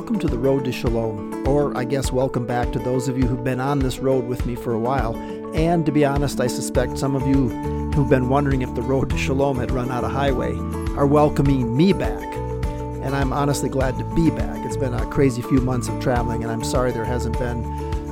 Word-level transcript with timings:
welcome 0.00 0.18
to 0.18 0.28
the 0.28 0.38
Road 0.38 0.64
to 0.64 0.72
Shalom, 0.72 1.46
or 1.46 1.76
I 1.76 1.84
guess 1.84 2.10
welcome 2.10 2.46
back 2.46 2.72
to 2.72 2.78
those 2.78 3.06
of 3.06 3.18
you 3.18 3.26
who've 3.26 3.44
been 3.44 3.60
on 3.60 3.80
this 3.80 3.98
road 3.98 4.24
with 4.26 4.46
me 4.46 4.54
for 4.54 4.72
a 4.72 4.78
while. 4.78 5.14
And 5.54 5.84
to 5.84 5.92
be 5.92 6.06
honest, 6.06 6.40
I 6.40 6.46
suspect 6.46 6.96
some 6.96 7.14
of 7.14 7.26
you 7.26 7.50
who've 7.92 8.08
been 8.08 8.30
wondering 8.30 8.62
if 8.62 8.74
the 8.74 8.80
road 8.80 9.10
to 9.10 9.18
Shalom 9.18 9.58
had 9.58 9.70
run 9.70 9.90
out 9.90 10.02
of 10.02 10.10
highway 10.10 10.54
are 10.96 11.06
welcoming 11.06 11.76
me 11.76 11.92
back. 11.92 12.34
And 13.02 13.14
I'm 13.14 13.30
honestly 13.34 13.68
glad 13.68 13.98
to 13.98 14.04
be 14.14 14.30
back. 14.30 14.64
It's 14.64 14.78
been 14.78 14.94
a 14.94 15.04
crazy 15.10 15.42
few 15.42 15.60
months 15.60 15.88
of 15.88 16.00
traveling, 16.00 16.44
and 16.44 16.50
I'm 16.50 16.64
sorry 16.64 16.92
there 16.92 17.04
hasn't 17.04 17.38
been 17.38 17.62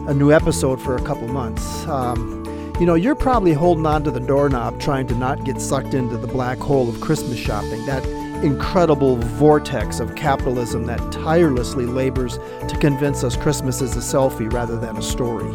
a 0.06 0.12
new 0.12 0.30
episode 0.30 0.82
for 0.82 0.94
a 0.94 1.02
couple 1.02 1.26
months. 1.28 1.86
Um, 1.86 2.44
you 2.78 2.84
know, 2.84 2.96
you're 2.96 3.14
probably 3.14 3.54
holding 3.54 3.86
on 3.86 4.04
to 4.04 4.10
the 4.10 4.20
doorknob 4.20 4.78
trying 4.78 5.06
to 5.06 5.14
not 5.14 5.42
get 5.44 5.58
sucked 5.58 5.94
into 5.94 6.18
the 6.18 6.28
black 6.28 6.58
hole 6.58 6.86
of 6.90 7.00
Christmas 7.00 7.38
shopping. 7.38 7.86
That 7.86 8.04
incredible 8.42 9.16
vortex 9.16 10.00
of 10.00 10.14
capitalism 10.14 10.84
that 10.86 11.00
tirelessly 11.12 11.86
labors 11.86 12.38
to 12.68 12.76
convince 12.80 13.24
us 13.24 13.36
Christmas 13.36 13.80
is 13.80 13.96
a 13.96 14.00
selfie 14.00 14.52
rather 14.52 14.78
than 14.78 14.96
a 14.96 15.02
story. 15.02 15.52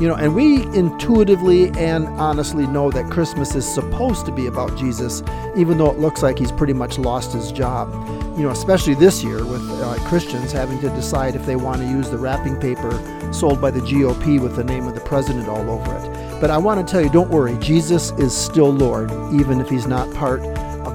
You 0.00 0.06
know, 0.06 0.14
and 0.14 0.32
we 0.32 0.62
intuitively 0.76 1.70
and 1.70 2.06
honestly 2.20 2.68
know 2.68 2.90
that 2.92 3.10
Christmas 3.10 3.56
is 3.56 3.66
supposed 3.66 4.26
to 4.26 4.32
be 4.32 4.46
about 4.46 4.76
Jesus, 4.78 5.24
even 5.56 5.76
though 5.76 5.90
it 5.90 5.98
looks 5.98 6.22
like 6.22 6.38
he's 6.38 6.52
pretty 6.52 6.72
much 6.72 6.98
lost 6.98 7.32
his 7.32 7.50
job. 7.50 7.92
You 8.36 8.44
know, 8.44 8.50
especially 8.50 8.94
this 8.94 9.24
year 9.24 9.44
with 9.44 9.68
uh, 9.68 9.96
Christians 10.08 10.52
having 10.52 10.80
to 10.82 10.88
decide 10.90 11.34
if 11.34 11.44
they 11.46 11.56
want 11.56 11.80
to 11.80 11.88
use 11.88 12.10
the 12.10 12.18
wrapping 12.18 12.60
paper 12.60 12.92
sold 13.32 13.60
by 13.60 13.72
the 13.72 13.80
GOP 13.80 14.40
with 14.40 14.54
the 14.54 14.62
name 14.62 14.86
of 14.86 14.94
the 14.94 15.00
president 15.00 15.48
all 15.48 15.68
over 15.68 15.96
it. 15.96 16.40
But 16.40 16.50
I 16.50 16.58
want 16.58 16.86
to 16.86 16.88
tell 16.88 17.02
you, 17.02 17.10
don't 17.10 17.30
worry, 17.30 17.58
Jesus 17.58 18.12
is 18.12 18.36
still 18.36 18.70
Lord, 18.72 19.10
even 19.32 19.60
if 19.60 19.68
he's 19.68 19.88
not 19.88 20.14
part 20.14 20.42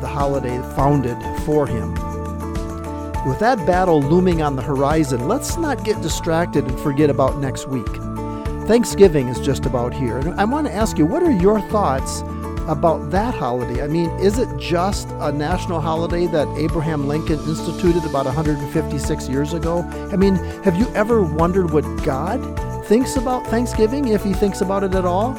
the 0.01 0.07
holiday 0.07 0.61
founded 0.75 1.17
for 1.45 1.67
him. 1.67 1.93
With 3.25 3.39
that 3.39 3.65
battle 3.65 4.01
looming 4.01 4.41
on 4.41 4.55
the 4.55 4.61
horizon, 4.61 5.27
let's 5.27 5.57
not 5.57 5.83
get 5.83 6.01
distracted 6.01 6.65
and 6.65 6.79
forget 6.81 7.09
about 7.09 7.37
next 7.37 7.67
week. 7.67 7.87
Thanksgiving 8.67 9.27
is 9.27 9.39
just 9.39 9.65
about 9.65 9.93
here. 9.93 10.17
And 10.17 10.39
I 10.39 10.45
want 10.45 10.67
to 10.67 10.73
ask 10.73 10.97
you, 10.97 11.05
what 11.05 11.23
are 11.23 11.31
your 11.31 11.61
thoughts 11.69 12.21
about 12.67 13.11
that 13.11 13.33
holiday? 13.33 13.83
I 13.83 13.87
mean, 13.87 14.09
is 14.19 14.39
it 14.39 14.57
just 14.57 15.09
a 15.19 15.31
national 15.31 15.81
holiday 15.81 16.27
that 16.27 16.47
Abraham 16.57 17.07
Lincoln 17.07 17.39
instituted 17.39 18.05
about 18.05 18.25
156 18.25 19.29
years 19.29 19.53
ago? 19.53 19.83
I 20.11 20.15
mean, 20.15 20.35
have 20.63 20.75
you 20.75 20.87
ever 20.93 21.21
wondered 21.21 21.71
what 21.71 21.83
God 22.03 22.39
thinks 22.85 23.15
about 23.15 23.45
Thanksgiving, 23.47 24.09
if 24.09 24.23
he 24.23 24.33
thinks 24.33 24.61
about 24.61 24.83
it 24.83 24.95
at 24.95 25.05
all? 25.05 25.33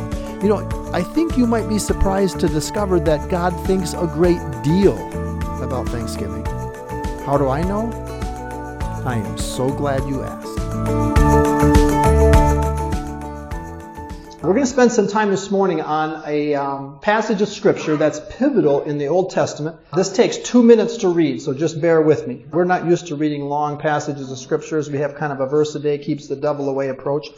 You 0.44 0.50
know, 0.50 0.90
I 0.92 1.02
think 1.02 1.38
you 1.38 1.46
might 1.46 1.70
be 1.70 1.78
surprised 1.78 2.38
to 2.40 2.48
discover 2.48 3.00
that 3.00 3.30
God 3.30 3.58
thinks 3.66 3.94
a 3.94 4.06
great 4.06 4.42
deal 4.62 4.94
about 5.62 5.88
Thanksgiving. 5.88 6.44
How 7.24 7.38
do 7.38 7.48
I 7.48 7.62
know? 7.62 7.90
I 9.06 9.14
am 9.14 9.38
so 9.38 9.70
glad 9.70 10.06
you 10.06 10.22
asked. 10.22 10.54
We're 14.42 14.52
going 14.52 14.66
to 14.66 14.66
spend 14.66 14.92
some 14.92 15.08
time 15.08 15.30
this 15.30 15.50
morning 15.50 15.80
on 15.80 16.22
a 16.26 16.54
um, 16.54 16.98
passage 17.00 17.40
of 17.40 17.48
Scripture 17.48 17.96
that's 17.96 18.20
pivotal 18.28 18.82
in 18.82 18.98
the 18.98 19.06
Old 19.06 19.30
Testament. 19.30 19.78
This 19.94 20.12
takes 20.12 20.36
two 20.36 20.62
minutes 20.62 20.98
to 20.98 21.08
read, 21.08 21.40
so 21.40 21.54
just 21.54 21.80
bear 21.80 22.02
with 22.02 22.26
me. 22.26 22.44
We're 22.52 22.64
not 22.64 22.84
used 22.84 23.06
to 23.06 23.16
reading 23.16 23.46
long 23.46 23.78
passages 23.78 24.30
of 24.30 24.36
Scriptures. 24.36 24.90
We 24.90 24.98
have 24.98 25.14
kind 25.14 25.32
of 25.32 25.40
a 25.40 25.46
verse 25.46 25.74
a 25.74 25.80
day, 25.80 25.96
keeps 25.96 26.28
the 26.28 26.36
devil 26.36 26.68
away 26.68 26.90
approach. 26.90 27.28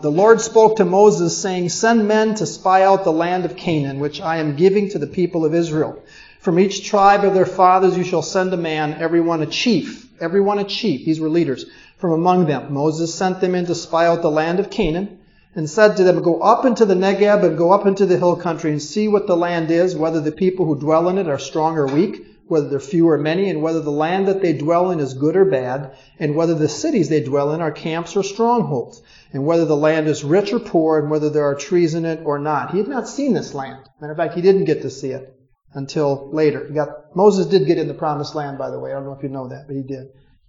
The 0.00 0.10
Lord 0.12 0.40
spoke 0.40 0.76
to 0.76 0.84
Moses, 0.84 1.36
saying, 1.36 1.70
Send 1.70 2.06
men 2.06 2.36
to 2.36 2.46
spy 2.46 2.84
out 2.84 3.02
the 3.02 3.10
land 3.10 3.44
of 3.44 3.56
Canaan, 3.56 3.98
which 3.98 4.20
I 4.20 4.36
am 4.36 4.54
giving 4.54 4.88
to 4.90 4.98
the 5.00 5.08
people 5.08 5.44
of 5.44 5.52
Israel. 5.52 6.00
From 6.38 6.60
each 6.60 6.86
tribe 6.86 7.24
of 7.24 7.34
their 7.34 7.44
fathers 7.44 7.98
you 7.98 8.04
shall 8.04 8.22
send 8.22 8.54
a 8.54 8.56
man, 8.56 8.94
every 9.00 9.20
one 9.20 9.42
a 9.42 9.46
chief. 9.46 10.08
Every 10.20 10.40
one 10.40 10.60
a 10.60 10.64
chief. 10.64 11.04
These 11.04 11.18
were 11.18 11.28
leaders 11.28 11.66
from 11.96 12.12
among 12.12 12.46
them. 12.46 12.72
Moses 12.72 13.12
sent 13.12 13.40
them 13.40 13.56
in 13.56 13.66
to 13.66 13.74
spy 13.74 14.06
out 14.06 14.22
the 14.22 14.30
land 14.30 14.60
of 14.60 14.70
Canaan 14.70 15.18
and 15.56 15.68
said 15.68 15.96
to 15.96 16.04
them, 16.04 16.22
Go 16.22 16.40
up 16.42 16.64
into 16.64 16.84
the 16.84 16.94
Negeb 16.94 17.42
and 17.42 17.58
go 17.58 17.72
up 17.72 17.84
into 17.84 18.06
the 18.06 18.18
hill 18.18 18.36
country 18.36 18.70
and 18.70 18.80
see 18.80 19.08
what 19.08 19.26
the 19.26 19.36
land 19.36 19.68
is, 19.72 19.96
whether 19.96 20.20
the 20.20 20.30
people 20.30 20.64
who 20.64 20.78
dwell 20.78 21.08
in 21.08 21.18
it 21.18 21.26
are 21.26 21.40
strong 21.40 21.76
or 21.76 21.88
weak, 21.88 22.24
whether 22.48 22.68
they're 22.68 22.80
few 22.80 23.08
or 23.08 23.18
many, 23.18 23.48
and 23.50 23.62
whether 23.62 23.80
the 23.80 23.90
land 23.90 24.28
that 24.28 24.42
they 24.42 24.52
dwell 24.52 24.90
in 24.90 25.00
is 25.00 25.14
good 25.14 25.36
or 25.36 25.44
bad, 25.44 25.96
and 26.18 26.34
whether 26.34 26.54
the 26.54 26.68
cities 26.68 27.08
they 27.08 27.22
dwell 27.22 27.52
in 27.52 27.60
are 27.60 27.72
camps 27.72 28.16
or 28.16 28.22
strongholds 28.22 29.02
and 29.32 29.44
whether 29.44 29.64
the 29.64 29.76
land 29.76 30.08
is 30.08 30.24
rich 30.24 30.52
or 30.52 30.58
poor, 30.58 30.98
and 30.98 31.10
whether 31.10 31.30
there 31.30 31.44
are 31.44 31.54
trees 31.54 31.94
in 31.94 32.04
it 32.04 32.20
or 32.24 32.38
not. 32.38 32.70
He 32.70 32.78
had 32.78 32.88
not 32.88 33.08
seen 33.08 33.34
this 33.34 33.54
land. 33.54 33.88
Matter 34.00 34.12
of 34.12 34.16
fact, 34.16 34.34
he 34.34 34.42
didn't 34.42 34.64
get 34.64 34.82
to 34.82 34.90
see 34.90 35.10
it 35.10 35.34
until 35.74 36.30
later. 36.32 36.66
He 36.66 36.74
got, 36.74 37.14
Moses 37.14 37.46
did 37.46 37.66
get 37.66 37.78
in 37.78 37.88
the 37.88 37.94
promised 37.94 38.34
land, 38.34 38.58
by 38.58 38.70
the 38.70 38.78
way. 38.78 38.90
I 38.90 38.94
don't 38.94 39.04
know 39.04 39.12
if 39.12 39.22
you 39.22 39.28
know 39.28 39.48
that, 39.48 39.66
but 39.66 39.76
he 39.76 39.82
did. 39.82 40.08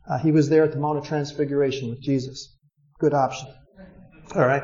Uh, 0.10 0.18
he 0.18 0.32
was 0.32 0.50
there 0.50 0.64
at 0.64 0.72
the 0.72 0.80
Mount 0.80 0.98
of 0.98 1.06
Transfiguration 1.06 1.90
with 1.90 2.02
Jesus. 2.02 2.56
Good 3.00 3.14
option. 3.14 3.50
All 4.36 4.46
right. 4.46 4.64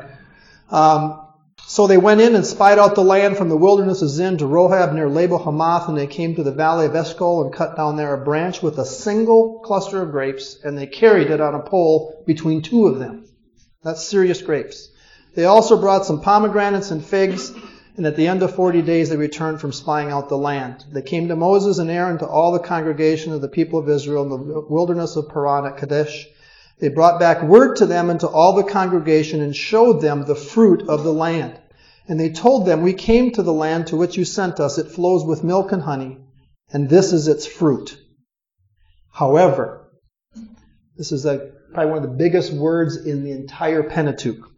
Um, 0.70 1.25
so 1.68 1.88
they 1.88 1.98
went 1.98 2.22
in 2.22 2.36
and 2.36 2.46
spied 2.46 2.78
out 2.78 2.96
the 2.96 3.04
land 3.04 3.38
from 3.38 3.50
the 3.50 3.58
wilderness 3.58 4.02
of 4.02 4.10
Zin 4.10 4.38
to 4.38 4.46
Rehob 4.46 4.94
near 4.94 5.10
Lebo 5.10 5.38
Hamath, 5.38 5.90
and 5.90 5.98
they 5.98 6.08
came 6.08 6.36
to 6.36 6.44
the 6.44 6.52
valley 6.52 6.86
of 6.86 6.96
Eshcol 6.96 7.44
and 7.44 7.54
cut 7.54 7.76
down 7.76 7.96
there 7.96 8.14
a 8.14 8.24
branch 8.24 8.62
with 8.62 8.78
a 8.78 8.86
single 8.86 9.60
cluster 9.64 10.02
of 10.02 10.12
grapes, 10.12 10.60
and 10.64 10.78
they 10.78 10.86
carried 10.86 11.32
it 11.32 11.42
on 11.42 11.56
a 11.56 11.64
pole 11.64 12.24
between 12.28 12.62
two 12.62 12.88
of 12.88 13.00
them. 13.00 13.26
That's 13.84 14.04
serious 14.04 14.42
grapes. 14.42 14.90
They 15.34 15.46
also 15.46 15.80
brought 15.80 16.06
some 16.06 16.22
pomegranates 16.22 16.92
and 16.92 17.04
figs, 17.04 17.52
and 17.98 18.06
at 18.06 18.16
the 18.16 18.28
end 18.28 18.44
of 18.44 18.56
40 18.56 18.82
days 18.84 19.10
they 19.10 19.18
returned 19.18 19.60
from 19.60 19.74
spying 19.74 20.12
out 20.12 20.30
the 20.30 20.38
land. 20.38 20.86
They 20.92 21.02
came 21.02 21.28
to 21.30 21.36
Moses 21.36 21.78
and 21.80 21.90
Aaron 21.90 22.20
to 22.20 22.28
all 22.28 22.52
the 22.52 22.60
congregation 22.60 23.34
of 23.34 23.42
the 23.42 23.48
people 23.48 23.80
of 23.80 23.90
Israel 23.90 24.24
in 24.24 24.30
the 24.30 24.66
wilderness 24.70 25.16
of 25.16 25.30
Paran 25.30 25.66
at 25.66 25.78
Kadesh. 25.78 26.28
They 26.80 26.90
brought 26.90 27.20
back 27.20 27.42
word 27.42 27.78
to 27.78 27.86
them 27.86 28.10
and 28.10 28.20
to 28.20 28.28
all 28.28 28.54
the 28.54 28.64
congregation 28.64 29.42
and 29.42 29.56
showed 29.56 30.02
them 30.02 30.26
the 30.26 30.36
fruit 30.36 30.90
of 30.90 31.04
the 31.04 31.14
land. 31.14 31.60
And 32.08 32.20
they 32.20 32.30
told 32.30 32.66
them, 32.66 32.82
We 32.82 32.94
came 32.94 33.32
to 33.32 33.44
the 33.44 33.54
land 33.54 33.88
to 33.88 33.98
which 33.98 34.18
you 34.18 34.26
sent 34.26 34.60
us. 34.60 34.78
It 34.78 34.92
flows 34.92 35.24
with 35.24 35.44
milk 35.44 35.72
and 35.72 35.82
honey, 35.82 36.18
and 36.72 36.90
this 36.90 37.14
is 37.14 37.28
its 37.28 37.46
fruit. 37.46 37.98
However, 39.12 39.88
this 40.98 41.12
is 41.12 41.26
a 41.26 41.52
probably 41.74 41.92
one 41.92 42.04
of 42.04 42.10
the 42.10 42.18
biggest 42.18 42.54
words 42.54 42.96
in 42.98 43.24
the 43.24 43.32
entire 43.32 43.84
Pentateuch. 43.84 44.50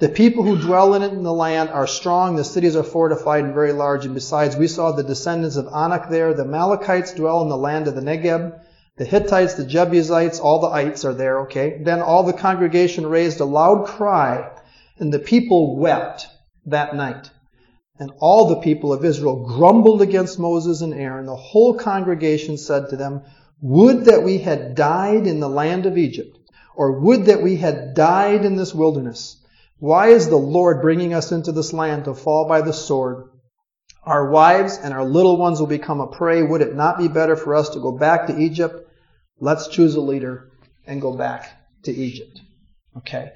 The 0.00 0.08
people 0.08 0.42
who 0.42 0.60
dwell 0.60 0.94
in 0.94 1.02
it 1.02 1.12
in 1.12 1.22
the 1.22 1.32
land 1.32 1.70
are 1.70 1.86
strong, 1.86 2.34
the 2.34 2.44
cities 2.44 2.74
are 2.74 2.82
fortified 2.82 3.44
and 3.44 3.54
very 3.54 3.72
large, 3.72 4.04
and 4.04 4.14
besides, 4.14 4.56
we 4.56 4.66
saw 4.66 4.90
the 4.90 5.04
descendants 5.04 5.56
of 5.56 5.68
Anak 5.68 6.08
there. 6.10 6.34
The 6.34 6.42
Amalekites 6.42 7.14
dwell 7.14 7.42
in 7.42 7.48
the 7.48 7.56
land 7.56 7.86
of 7.86 7.94
the 7.94 8.00
Negeb. 8.00 8.60
The 8.96 9.04
Hittites, 9.04 9.54
the 9.54 9.64
Jebusites, 9.64 10.38
all 10.38 10.60
the 10.60 10.68
ites 10.68 11.04
are 11.04 11.14
there, 11.14 11.40
okay? 11.42 11.80
Then 11.82 12.00
all 12.00 12.22
the 12.22 12.32
congregation 12.32 13.06
raised 13.06 13.40
a 13.40 13.44
loud 13.44 13.86
cry, 13.86 14.50
and 14.98 15.12
the 15.12 15.18
people 15.18 15.76
wept 15.76 16.26
that 16.66 16.94
night. 16.94 17.30
And 17.98 18.12
all 18.18 18.48
the 18.48 18.60
people 18.60 18.92
of 18.92 19.04
Israel 19.04 19.44
grumbled 19.46 20.02
against 20.02 20.38
Moses 20.38 20.80
and 20.80 20.94
Aaron. 20.94 21.26
The 21.26 21.36
whole 21.36 21.74
congregation 21.74 22.56
said 22.56 22.90
to 22.90 22.96
them, 22.96 23.22
Would 23.60 24.06
that 24.06 24.22
we 24.22 24.38
had 24.38 24.74
died 24.74 25.26
in 25.26 25.40
the 25.40 25.48
land 25.48 25.86
of 25.86 25.98
Egypt 25.98 26.38
or 26.76 27.00
would 27.00 27.26
that 27.26 27.42
we 27.42 27.56
had 27.56 27.94
died 27.94 28.44
in 28.44 28.56
this 28.56 28.74
wilderness. 28.74 29.36
Why 29.78 30.08
is 30.08 30.28
the 30.28 30.36
Lord 30.36 30.82
bringing 30.82 31.14
us 31.14 31.32
into 31.32 31.52
this 31.52 31.72
land 31.72 32.04
to 32.04 32.14
fall 32.14 32.48
by 32.48 32.62
the 32.62 32.72
sword? 32.72 33.28
Our 34.06 34.30
wives 34.30 34.78
and 34.78 34.92
our 34.92 35.04
little 35.04 35.36
ones 35.36 35.60
will 35.60 35.66
become 35.66 36.00
a 36.00 36.06
prey. 36.06 36.42
Would 36.42 36.60
it 36.60 36.74
not 36.74 36.98
be 36.98 37.08
better 37.08 37.36
for 37.36 37.54
us 37.54 37.70
to 37.70 37.80
go 37.80 37.92
back 37.92 38.26
to 38.26 38.38
Egypt? 38.38 38.88
Let's 39.40 39.68
choose 39.68 39.94
a 39.94 40.00
leader 40.00 40.50
and 40.86 41.00
go 41.00 41.16
back 41.16 41.48
to 41.84 41.92
Egypt. 41.92 42.40
Okay. 42.98 43.32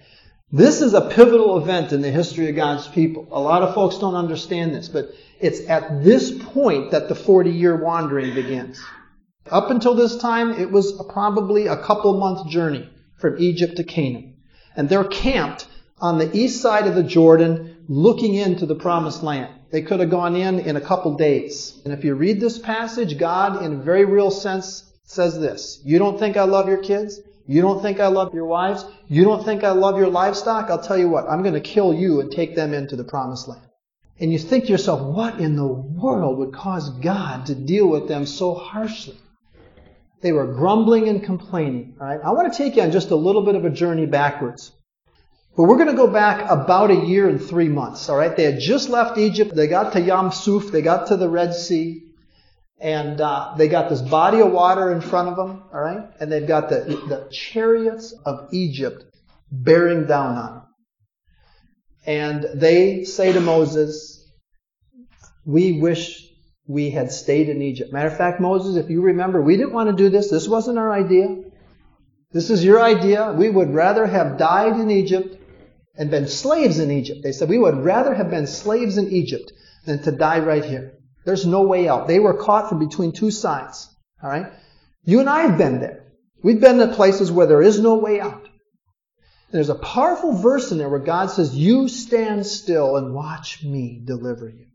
This 0.51 0.81
is 0.81 0.95
a 0.95 1.03
pivotal 1.03 1.59
event 1.59 1.93
in 1.93 2.00
the 2.00 2.11
history 2.11 2.49
of 2.49 2.56
God's 2.56 2.88
people. 2.88 3.29
A 3.31 3.41
lot 3.41 3.62
of 3.62 3.75
folks 3.75 3.99
don't 3.99 4.15
understand 4.15 4.75
this, 4.75 4.88
but 4.88 5.11
it's 5.41 5.69
at 5.69 6.03
this 6.03 6.31
point 6.31 6.93
that 6.93 7.09
the 7.09 7.14
40 7.14 7.50
year 7.50 7.76
wandering 7.76 8.35
begins. 8.35 8.82
Up 9.50 9.71
until 9.71 9.94
this 9.94 10.17
time, 10.17 10.53
it 10.53 10.71
was 10.71 10.93
probably 11.11 11.67
a 11.67 11.76
couple 11.76 12.19
month 12.19 12.49
journey 12.49 12.88
from 13.19 13.37
Egypt 13.38 13.76
to 13.76 13.85
Canaan. 13.85 14.37
And 14.76 14.88
they're 14.88 15.05
camped 15.05 15.67
on 16.00 16.19
the 16.19 16.35
east 16.37 16.61
side 16.61 16.87
of 16.87 16.94
the 16.94 17.03
Jordan 17.03 17.85
looking 17.88 18.35
into 18.35 18.67
the 18.67 18.75
promised 18.75 19.23
land. 19.23 19.53
They 19.70 19.82
could 19.82 20.00
have 20.00 20.11
gone 20.11 20.35
in 20.35 20.61
in 20.61 20.76
a 20.76 20.81
couple 20.81 21.17
days. 21.17 21.81
And 21.85 21.93
if 21.93 22.05
you 22.05 22.15
read 22.15 22.41
this 22.41 22.59
passage, 22.59 23.19
God, 23.19 23.62
in 23.62 23.75
a 23.75 23.76
very 23.76 24.05
real 24.05 24.31
sense, 24.31 24.85
says 25.05 25.38
this. 25.38 25.81
You 25.85 25.99
don't 25.99 26.19
think 26.19 26.37
I 26.37 26.44
love 26.44 26.69
your 26.69 26.82
kids? 26.82 27.20
You 27.47 27.62
don't 27.62 27.81
think 27.81 27.99
I 27.99 28.09
love 28.09 28.35
your 28.35 28.44
wives? 28.44 28.85
You 29.09 29.25
don't 29.25 29.44
think 29.44 29.65
I 29.65 29.70
love 29.70 29.99
your 29.99 30.09
livestock? 30.09 30.70
I'll 30.70 30.82
tell 30.82 30.99
you 30.99 31.09
what, 31.09 31.29
I'm 31.29 31.43
going 31.43 31.55
to 31.55 31.61
kill 31.61 31.94
you 31.94 32.20
and 32.20 32.31
take 32.31 32.55
them 32.55 32.75
into 32.75 32.94
the 32.94 33.05
promised 33.05 33.49
land. 33.49 33.62
And 34.20 34.32
you 34.32 34.38
think 34.38 34.65
to 34.65 34.70
yourself, 34.70 35.00
what 35.00 35.38
in 35.38 35.56
the 35.56 35.67
world 35.67 36.38
would 36.38 36.53
cause 36.53 36.91
God 36.91 37.47
to 37.47 37.55
deal 37.55 37.88
with 37.88 38.09
them 38.09 38.26
so 38.26 38.55
harshly? 38.55 39.17
They 40.21 40.32
were 40.32 40.47
grumbling 40.47 41.09
and 41.09 41.23
complaining. 41.23 41.94
Right? 41.99 42.21
I 42.23 42.32
want 42.32 42.53
to 42.53 42.56
take 42.56 42.76
you 42.76 42.82
on 42.82 42.91
just 42.91 43.11
a 43.11 43.17
little 43.17 43.43
bit 43.43 43.55
of 43.55 43.64
a 43.64 43.71
journey 43.71 44.06
backwards. 44.06 44.73
But 45.58 45.64
we're 45.64 45.76
going 45.76 45.88
to 45.88 45.94
go 45.94 46.06
back 46.06 46.49
about 46.49 46.93
a 46.93 47.06
year 47.06 47.28
and 47.28 47.43
three 47.43 47.69
months. 47.69 48.08
All 48.08 48.16
right? 48.16 48.34
They 48.34 48.44
had 48.44 48.60
just 48.60 48.88
left 48.88 49.19
Egypt. 49.19 49.56
They 49.56 49.66
got 49.66 49.93
to 49.94 50.00
Yam 50.00 50.31
Suf. 50.31 50.70
They 50.70 50.82
got 50.82 51.08
to 51.08 51.16
the 51.16 51.28
Red 51.28 51.52
Sea. 51.52 52.05
And 52.81 53.20
uh, 53.20 53.55
they 53.58 53.66
got 53.66 53.90
this 53.90 54.00
body 54.00 54.38
of 54.40 54.52
water 54.52 54.93
in 54.93 55.00
front 55.00 55.31
of 55.31 55.37
them, 55.37 55.64
all 55.75 55.81
right? 55.81 56.10
And 56.20 56.31
they've 56.31 56.46
got 56.46 56.69
the, 56.69 56.84
the 57.08 57.28
chariots 57.32 58.14
of 58.25 58.50
Egypt 58.52 59.05
bearing 59.50 60.06
down 60.06 60.37
on 60.37 60.55
them. 60.55 60.62
And 62.06 62.61
they 62.61 63.02
say 63.02 63.32
to 63.32 63.40
Moses, 63.40 64.25
We 65.44 65.81
wish 65.81 66.25
we 66.69 66.90
had 66.90 67.11
stayed 67.11 67.49
in 67.49 67.62
Egypt. 67.62 67.93
Matter 67.93 68.06
of 68.06 68.16
fact, 68.16 68.40
Moses, 68.40 68.76
if 68.76 68.90
you 68.90 69.00
remember, 69.02 69.43
we 69.43 69.56
didn't 69.56 69.72
want 69.72 69.90
to 69.90 69.96
do 69.96 70.08
this. 70.08 70.31
This 70.31 70.46
wasn't 70.46 70.78
our 70.78 70.93
idea. 70.93 71.37
This 72.31 72.49
is 72.49 72.64
your 72.64 72.81
idea. 72.81 73.32
We 73.32 73.50
would 73.50 73.75
rather 73.75 74.06
have 74.06 74.38
died 74.38 74.78
in 74.78 74.93
Egypt 74.93 75.38
and 75.99 76.11
been 76.11 76.29
slaves 76.29 76.79
in 76.79 76.91
Egypt. 76.91 77.21
They 77.23 77.33
said 77.33 77.49
we 77.49 77.59
would 77.59 77.85
rather 77.85 78.15
have 78.15 78.31
been 78.31 78.47
slaves 78.47 78.97
in 78.97 79.11
Egypt 79.11 79.53
than 79.85 80.00
to 80.05 80.12
die 80.12 80.39
right 80.39 80.65
here. 80.65 80.95
There's 81.27 81.45
no 81.45 81.62
way 81.62 81.89
out. 81.89 82.06
They 82.06 82.21
were 82.21 82.35
caught 82.35 82.69
from 82.69 82.79
between 82.79 83.12
two 83.12 83.33
sides. 83.33 83.95
All 84.23 84.31
right? 84.31 84.47
You 85.05 85.21
and 85.21 85.29
I 85.29 85.43
have 85.43 85.59
been 85.59 85.81
there. 85.81 86.05
We've 86.43 86.61
been 86.61 86.81
in 86.81 86.95
places 86.95 87.33
where 87.33 87.47
there 87.47 87.62
is 87.62 87.81
no 87.81 87.97
way 87.97 88.21
out. 88.21 88.49
There's 89.50 89.71
a 89.71 89.75
powerful 89.75 90.35
verse 90.35 90.71
in 90.73 90.79
there 90.79 90.89
where 90.89 90.99
God 91.00 91.31
says, 91.31 91.55
You 91.55 91.89
stand 91.89 92.47
still 92.47 92.97
and 92.97 93.15
watch 93.15 93.65
me 93.65 94.00
deliver 94.05 94.49
you. 94.49 94.67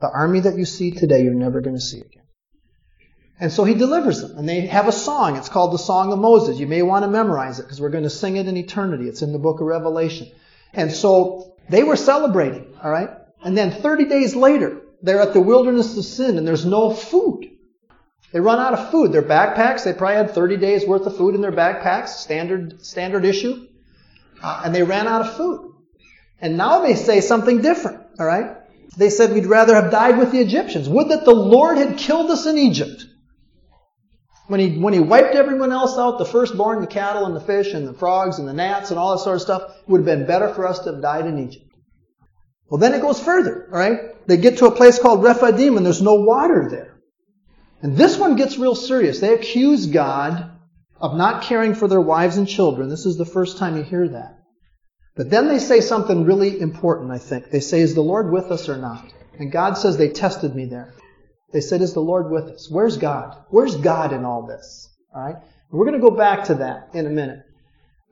The 0.00 0.10
army 0.10 0.40
that 0.40 0.56
you 0.56 0.64
see 0.64 0.92
today, 0.92 1.22
you're 1.22 1.34
never 1.34 1.60
going 1.60 1.76
to 1.76 1.80
see 1.80 2.00
again. 2.00 2.25
And 3.38 3.52
so 3.52 3.64
he 3.64 3.74
delivers 3.74 4.22
them. 4.22 4.38
And 4.38 4.48
they 4.48 4.62
have 4.62 4.88
a 4.88 4.92
song. 4.92 5.36
It's 5.36 5.48
called 5.48 5.72
the 5.72 5.78
Song 5.78 6.12
of 6.12 6.18
Moses. 6.18 6.58
You 6.58 6.66
may 6.66 6.82
want 6.82 7.04
to 7.04 7.10
memorize 7.10 7.58
it 7.58 7.64
because 7.64 7.80
we're 7.80 7.90
going 7.90 8.04
to 8.04 8.10
sing 8.10 8.36
it 8.36 8.48
in 8.48 8.56
eternity. 8.56 9.08
It's 9.08 9.22
in 9.22 9.32
the 9.32 9.38
book 9.38 9.60
of 9.60 9.66
Revelation. 9.66 10.28
And 10.72 10.90
so 10.90 11.54
they 11.68 11.82
were 11.82 11.96
celebrating, 11.96 12.74
all 12.82 12.90
right? 12.90 13.10
And 13.44 13.56
then 13.56 13.70
30 13.70 14.06
days 14.06 14.34
later, 14.34 14.80
they're 15.02 15.20
at 15.20 15.34
the 15.34 15.40
wilderness 15.40 15.96
of 15.98 16.04
sin 16.04 16.38
and 16.38 16.46
there's 16.46 16.64
no 16.64 16.94
food. 16.94 17.50
They 18.32 18.40
run 18.40 18.58
out 18.58 18.72
of 18.72 18.90
food. 18.90 19.12
Their 19.12 19.22
backpacks, 19.22 19.84
they 19.84 19.92
probably 19.92 20.16
had 20.16 20.30
30 20.32 20.56
days 20.56 20.86
worth 20.86 21.06
of 21.06 21.16
food 21.16 21.34
in 21.34 21.40
their 21.40 21.52
backpacks, 21.52 22.08
standard, 22.08 22.84
standard 22.84 23.24
issue. 23.24 23.68
Uh, 24.42 24.62
and 24.64 24.74
they 24.74 24.82
ran 24.82 25.06
out 25.06 25.22
of 25.22 25.36
food. 25.36 25.74
And 26.40 26.56
now 26.56 26.80
they 26.80 26.94
say 26.94 27.20
something 27.20 27.62
different, 27.62 28.02
all 28.18 28.26
right? 28.26 28.56
They 28.96 29.10
said 29.10 29.32
we'd 29.32 29.46
rather 29.46 29.74
have 29.74 29.90
died 29.90 30.18
with 30.18 30.32
the 30.32 30.40
Egyptians. 30.40 30.88
Would 30.88 31.10
that 31.10 31.24
the 31.24 31.34
Lord 31.34 31.78
had 31.78 31.98
killed 31.98 32.30
us 32.30 32.46
in 32.46 32.58
Egypt. 32.58 33.06
When 34.48 34.60
he, 34.60 34.78
when 34.78 34.94
he 34.94 35.00
wiped 35.00 35.34
everyone 35.34 35.72
else 35.72 35.98
out, 35.98 36.18
the 36.18 36.24
firstborn, 36.24 36.80
the 36.80 36.86
cattle 36.86 37.26
and 37.26 37.34
the 37.34 37.40
fish 37.40 37.74
and 37.74 37.86
the 37.86 37.94
frogs 37.94 38.38
and 38.38 38.46
the 38.46 38.52
gnats 38.52 38.90
and 38.90 38.98
all 38.98 39.16
that 39.16 39.22
sort 39.22 39.36
of 39.36 39.42
stuff, 39.42 39.62
it 39.62 39.88
would 39.88 39.98
have 39.98 40.06
been 40.06 40.26
better 40.26 40.54
for 40.54 40.66
us 40.66 40.78
to 40.80 40.92
have 40.92 41.02
died 41.02 41.26
in 41.26 41.38
Egypt. 41.38 41.66
Well, 42.68 42.78
then 42.78 42.94
it 42.94 43.00
goes 43.00 43.20
further, 43.20 43.68
alright? 43.72 44.26
They 44.26 44.36
get 44.36 44.58
to 44.58 44.66
a 44.66 44.74
place 44.74 44.98
called 44.98 45.22
Rephidim 45.22 45.76
and 45.76 45.84
there's 45.84 46.02
no 46.02 46.14
water 46.14 46.68
there. 46.70 47.00
And 47.82 47.96
this 47.96 48.16
one 48.18 48.36
gets 48.36 48.58
real 48.58 48.74
serious. 48.74 49.20
They 49.20 49.34
accuse 49.34 49.86
God 49.86 50.50
of 51.00 51.16
not 51.16 51.42
caring 51.42 51.74
for 51.74 51.88
their 51.88 52.00
wives 52.00 52.36
and 52.36 52.48
children. 52.48 52.88
This 52.88 53.06
is 53.06 53.16
the 53.16 53.26
first 53.26 53.58
time 53.58 53.76
you 53.76 53.82
hear 53.82 54.08
that. 54.08 54.38
But 55.14 55.30
then 55.30 55.48
they 55.48 55.58
say 55.58 55.80
something 55.80 56.24
really 56.24 56.60
important, 56.60 57.10
I 57.10 57.18
think. 57.18 57.50
They 57.50 57.60
say, 57.60 57.80
is 57.80 57.94
the 57.94 58.00
Lord 58.02 58.30
with 58.30 58.50
us 58.50 58.68
or 58.68 58.76
not? 58.76 59.12
And 59.38 59.52
God 59.52 59.74
says, 59.74 59.96
they 59.96 60.08
tested 60.08 60.54
me 60.54 60.66
there. 60.66 60.94
They 61.52 61.60
said, 61.60 61.80
Is 61.80 61.94
the 61.94 62.00
Lord 62.00 62.30
with 62.30 62.44
us? 62.44 62.70
Where's 62.70 62.96
God? 62.96 63.36
Where's 63.50 63.76
God 63.76 64.12
in 64.12 64.24
all 64.24 64.46
this? 64.46 64.88
All 65.14 65.22
right? 65.22 65.36
We're 65.70 65.86
going 65.86 66.00
to 66.00 66.10
go 66.10 66.16
back 66.16 66.44
to 66.44 66.54
that 66.56 66.90
in 66.94 67.06
a 67.06 67.10
minute. 67.10 67.42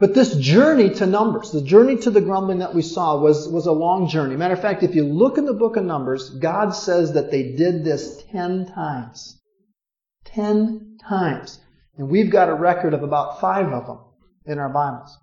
But 0.01 0.15
this 0.15 0.37
journey 0.37 0.91
to 0.95 1.07
Numbers, 1.07 1.53
the 1.53 1.63
journey 1.63 1.97
to 1.99 2.11
the 2.11 2.21
grumbling 2.21 2.59
that 2.59 2.75
we 2.75 2.83
saw 2.83 3.21
was, 3.21 3.49
was 3.49 3.67
a 3.67 3.73
long 3.73 4.09
journey. 4.09 4.37
Matter 4.37 4.55
of 4.55 4.61
fact, 4.61 4.83
if 4.83 4.95
you 4.95 5.05
look 5.05 5.39
in 5.39 5.45
the 5.45 5.53
book 5.55 5.77
of 5.77 5.85
Numbers, 5.85 6.31
God 6.31 6.71
says 6.71 7.13
that 7.13 7.31
they 7.31 7.53
did 7.53 7.85
this 7.85 8.23
ten 8.33 8.67
times. 8.67 9.41
Ten 10.25 10.99
times. 11.09 11.61
And 11.97 12.09
we've 12.09 12.31
got 12.31 12.49
a 12.49 12.55
record 12.55 12.93
of 12.93 13.05
about 13.05 13.41
five 13.41 13.73
of 13.73 13.87
them 13.87 14.01
in 14.47 14.59
our 14.59 14.69
Bibles. 14.69 15.17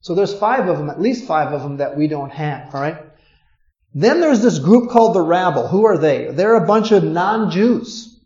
So 0.00 0.14
there's 0.14 0.32
five 0.32 0.66
of 0.66 0.78
them, 0.78 0.88
at 0.88 1.00
least 1.00 1.26
five 1.26 1.52
of 1.52 1.62
them 1.62 1.76
that 1.76 1.96
we 1.96 2.08
don't 2.08 2.32
have, 2.32 2.74
alright? 2.74 2.96
Then 3.94 4.20
there's 4.20 4.42
this 4.42 4.58
group 4.58 4.90
called 4.90 5.14
the 5.14 5.22
rabble. 5.22 5.66
Who 5.68 5.86
are 5.86 5.98
they? 5.98 6.28
They're 6.30 6.54
a 6.54 6.66
bunch 6.66 6.92
of 6.92 7.02
non-Jews. 7.02 8.20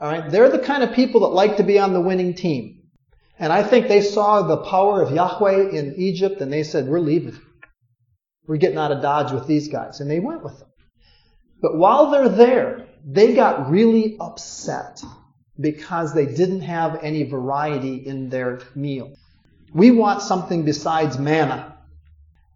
Alright? 0.00 0.30
They're 0.30 0.50
the 0.50 0.58
kind 0.60 0.82
of 0.82 0.94
people 0.94 1.20
that 1.20 1.28
like 1.28 1.56
to 1.56 1.62
be 1.62 1.78
on 1.78 1.92
the 1.92 2.00
winning 2.00 2.34
team. 2.34 2.82
And 3.38 3.52
I 3.52 3.62
think 3.62 3.88
they 3.88 4.02
saw 4.02 4.42
the 4.42 4.58
power 4.58 5.02
of 5.02 5.12
Yahweh 5.12 5.70
in 5.70 5.94
Egypt 5.96 6.40
and 6.40 6.52
they 6.52 6.62
said, 6.62 6.86
we're 6.86 7.00
leaving. 7.00 7.38
We're 8.46 8.58
getting 8.58 8.78
out 8.78 8.92
of 8.92 9.02
Dodge 9.02 9.32
with 9.32 9.46
these 9.46 9.68
guys. 9.68 10.00
And 10.00 10.10
they 10.10 10.20
went 10.20 10.44
with 10.44 10.58
them. 10.58 10.68
But 11.60 11.76
while 11.76 12.10
they're 12.10 12.28
there, 12.28 12.86
they 13.04 13.34
got 13.34 13.70
really 13.70 14.16
upset 14.20 15.02
because 15.58 16.14
they 16.14 16.26
didn't 16.26 16.62
have 16.62 17.00
any 17.02 17.24
variety 17.24 17.96
in 17.96 18.28
their 18.28 18.60
meal. 18.74 19.14
We 19.72 19.90
want 19.90 20.22
something 20.22 20.64
besides 20.64 21.18
manna. 21.18 21.69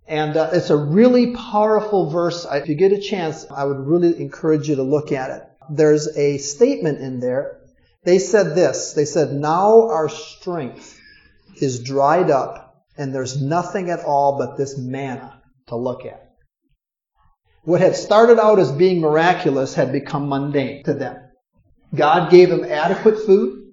And 0.06 0.36
uh, 0.36 0.50
it's 0.52 0.70
a 0.70 0.76
really 0.76 1.34
powerful 1.34 2.10
verse. 2.10 2.46
If 2.50 2.68
you 2.68 2.74
get 2.74 2.92
a 2.92 3.00
chance, 3.00 3.46
I 3.50 3.64
would 3.64 3.78
really 3.78 4.20
encourage 4.20 4.68
you 4.68 4.76
to 4.76 4.82
look 4.82 5.12
at 5.12 5.30
it. 5.30 5.42
There's 5.70 6.08
a 6.16 6.38
statement 6.38 7.00
in 7.00 7.20
there. 7.20 7.60
They 8.04 8.18
said 8.18 8.54
this. 8.54 8.92
They 8.92 9.06
said, 9.06 9.32
now 9.32 9.88
our 9.88 10.10
strength 10.10 11.00
is 11.60 11.82
dried 11.82 12.30
up 12.30 12.84
and 12.98 13.14
there's 13.14 13.40
nothing 13.40 13.90
at 13.90 14.04
all 14.04 14.38
but 14.38 14.56
this 14.56 14.76
manna 14.76 15.40
to 15.68 15.76
look 15.76 16.04
at. 16.04 16.20
What 17.62 17.80
had 17.80 17.96
started 17.96 18.38
out 18.38 18.58
as 18.58 18.70
being 18.70 19.00
miraculous 19.00 19.74
had 19.74 19.90
become 19.90 20.28
mundane 20.28 20.84
to 20.84 20.92
them. 20.92 21.16
God 21.94 22.30
gave 22.30 22.50
them 22.50 22.64
adequate 22.64 23.24
food 23.24 23.72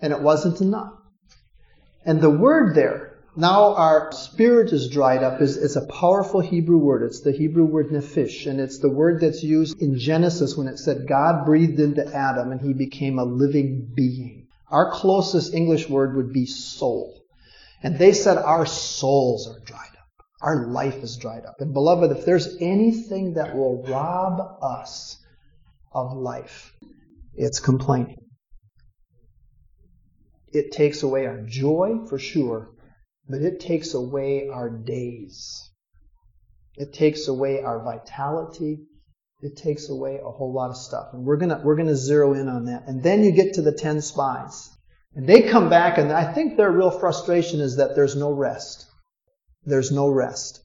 and 0.00 0.12
it 0.12 0.20
wasn't 0.20 0.62
enough. 0.62 0.92
And 2.04 2.20
the 2.20 2.30
word 2.30 2.74
there, 2.74 3.05
now 3.36 3.74
our 3.74 4.12
spirit 4.12 4.72
is 4.72 4.88
dried 4.88 5.22
up 5.22 5.40
is, 5.40 5.76
a 5.76 5.86
powerful 5.86 6.40
Hebrew 6.40 6.78
word. 6.78 7.02
It's 7.02 7.20
the 7.20 7.32
Hebrew 7.32 7.64
word 7.64 7.90
nephesh, 7.90 8.46
and 8.46 8.60
it's 8.60 8.78
the 8.78 8.90
word 8.90 9.20
that's 9.20 9.42
used 9.42 9.80
in 9.80 9.98
Genesis 9.98 10.56
when 10.56 10.68
it 10.68 10.78
said 10.78 11.06
God 11.06 11.44
breathed 11.44 11.78
into 11.78 12.06
Adam 12.14 12.52
and 12.52 12.60
he 12.60 12.72
became 12.72 13.18
a 13.18 13.24
living 13.24 13.92
being. 13.94 14.46
Our 14.68 14.90
closest 14.90 15.54
English 15.54 15.88
word 15.88 16.16
would 16.16 16.32
be 16.32 16.46
soul. 16.46 17.22
And 17.82 17.98
they 17.98 18.12
said 18.12 18.38
our 18.38 18.66
souls 18.66 19.48
are 19.48 19.60
dried 19.60 19.80
up. 19.80 20.26
Our 20.40 20.66
life 20.66 20.96
is 20.96 21.16
dried 21.16 21.44
up. 21.44 21.60
And 21.60 21.72
beloved, 21.72 22.10
if 22.10 22.24
there's 22.24 22.56
anything 22.60 23.34
that 23.34 23.54
will 23.54 23.84
rob 23.84 24.58
us 24.62 25.18
of 25.92 26.16
life, 26.16 26.72
it's 27.34 27.60
complaining. 27.60 28.16
It 30.52 30.72
takes 30.72 31.02
away 31.02 31.26
our 31.26 31.42
joy 31.42 32.06
for 32.08 32.18
sure, 32.18 32.70
but 33.28 33.42
it 33.42 33.60
takes 33.60 33.94
away 33.94 34.48
our 34.48 34.70
days. 34.70 35.70
It 36.76 36.92
takes 36.92 37.28
away 37.28 37.62
our 37.62 37.82
vitality. 37.82 38.80
It 39.42 39.56
takes 39.56 39.88
away 39.88 40.20
a 40.22 40.30
whole 40.30 40.52
lot 40.52 40.70
of 40.70 40.76
stuff. 40.76 41.08
And 41.12 41.24
we're 41.24 41.36
gonna, 41.36 41.60
we're 41.62 41.76
gonna 41.76 41.96
zero 41.96 42.34
in 42.34 42.48
on 42.48 42.66
that. 42.66 42.84
And 42.86 43.02
then 43.02 43.24
you 43.24 43.32
get 43.32 43.54
to 43.54 43.62
the 43.62 43.72
ten 43.72 44.00
spies. 44.00 44.70
And 45.14 45.26
they 45.26 45.42
come 45.42 45.70
back 45.70 45.96
and 45.96 46.12
I 46.12 46.32
think 46.32 46.56
their 46.56 46.70
real 46.70 46.90
frustration 46.90 47.60
is 47.60 47.76
that 47.76 47.94
there's 47.94 48.16
no 48.16 48.32
rest. 48.32 48.86
There's 49.64 49.90
no 49.90 50.08
rest. 50.08 50.62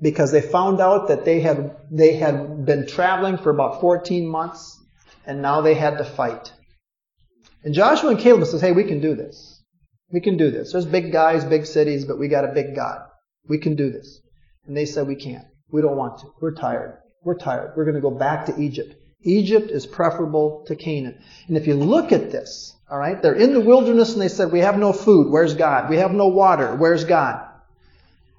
Because 0.00 0.32
they 0.32 0.40
found 0.40 0.80
out 0.80 1.08
that 1.08 1.24
they 1.24 1.40
had, 1.40 1.76
they 1.90 2.14
had 2.14 2.64
been 2.64 2.86
traveling 2.86 3.36
for 3.36 3.50
about 3.50 3.80
14 3.80 4.26
months 4.26 4.80
and 5.26 5.42
now 5.42 5.60
they 5.60 5.74
had 5.74 5.98
to 5.98 6.04
fight. 6.04 6.52
And 7.62 7.74
Joshua 7.74 8.10
and 8.10 8.18
Caleb 8.18 8.46
says, 8.46 8.60
hey, 8.60 8.72
we 8.72 8.84
can 8.84 9.00
do 9.00 9.14
this. 9.14 9.53
We 10.12 10.20
can 10.20 10.36
do 10.36 10.50
this. 10.50 10.72
There's 10.72 10.86
big 10.86 11.12
guys, 11.12 11.44
big 11.44 11.66
cities, 11.66 12.04
but 12.04 12.18
we 12.18 12.28
got 12.28 12.44
a 12.44 12.52
big 12.52 12.74
God. 12.74 13.00
We 13.48 13.58
can 13.58 13.74
do 13.74 13.90
this. 13.90 14.20
And 14.66 14.76
they 14.76 14.86
said, 14.86 15.06
we 15.06 15.16
can't. 15.16 15.44
We 15.70 15.82
don't 15.82 15.96
want 15.96 16.20
to. 16.20 16.26
We're 16.40 16.54
tired. 16.54 16.98
We're 17.24 17.38
tired. 17.38 17.72
We're 17.76 17.84
going 17.84 17.96
to 17.96 18.00
go 18.00 18.10
back 18.10 18.46
to 18.46 18.60
Egypt. 18.60 18.94
Egypt 19.22 19.70
is 19.70 19.86
preferable 19.86 20.64
to 20.66 20.76
Canaan. 20.76 21.18
And 21.48 21.56
if 21.56 21.66
you 21.66 21.74
look 21.74 22.12
at 22.12 22.30
this, 22.30 22.76
all 22.90 22.98
right, 22.98 23.20
they're 23.20 23.34
in 23.34 23.54
the 23.54 23.60
wilderness 23.60 24.12
and 24.12 24.20
they 24.20 24.28
said, 24.28 24.52
we 24.52 24.60
have 24.60 24.78
no 24.78 24.92
food. 24.92 25.30
Where's 25.30 25.54
God? 25.54 25.88
We 25.88 25.96
have 25.96 26.12
no 26.12 26.28
water. 26.28 26.76
Where's 26.76 27.04
God? 27.04 27.48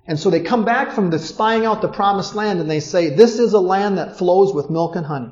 And 0.07 0.19
so 0.19 0.29
they 0.29 0.41
come 0.41 0.65
back 0.65 0.93
from 0.93 1.09
the 1.09 1.17
spying 1.17 1.65
out 1.65 1.81
the 1.81 1.87
promised 1.87 2.35
land 2.35 2.59
and 2.59 2.69
they 2.69 2.79
say, 2.79 3.09
this 3.09 3.39
is 3.39 3.53
a 3.53 3.59
land 3.59 3.97
that 3.97 4.19
flows 4.19 4.53
with 4.53 4.69
milk 4.69 4.95
and 4.95 5.05
honey. 5.05 5.31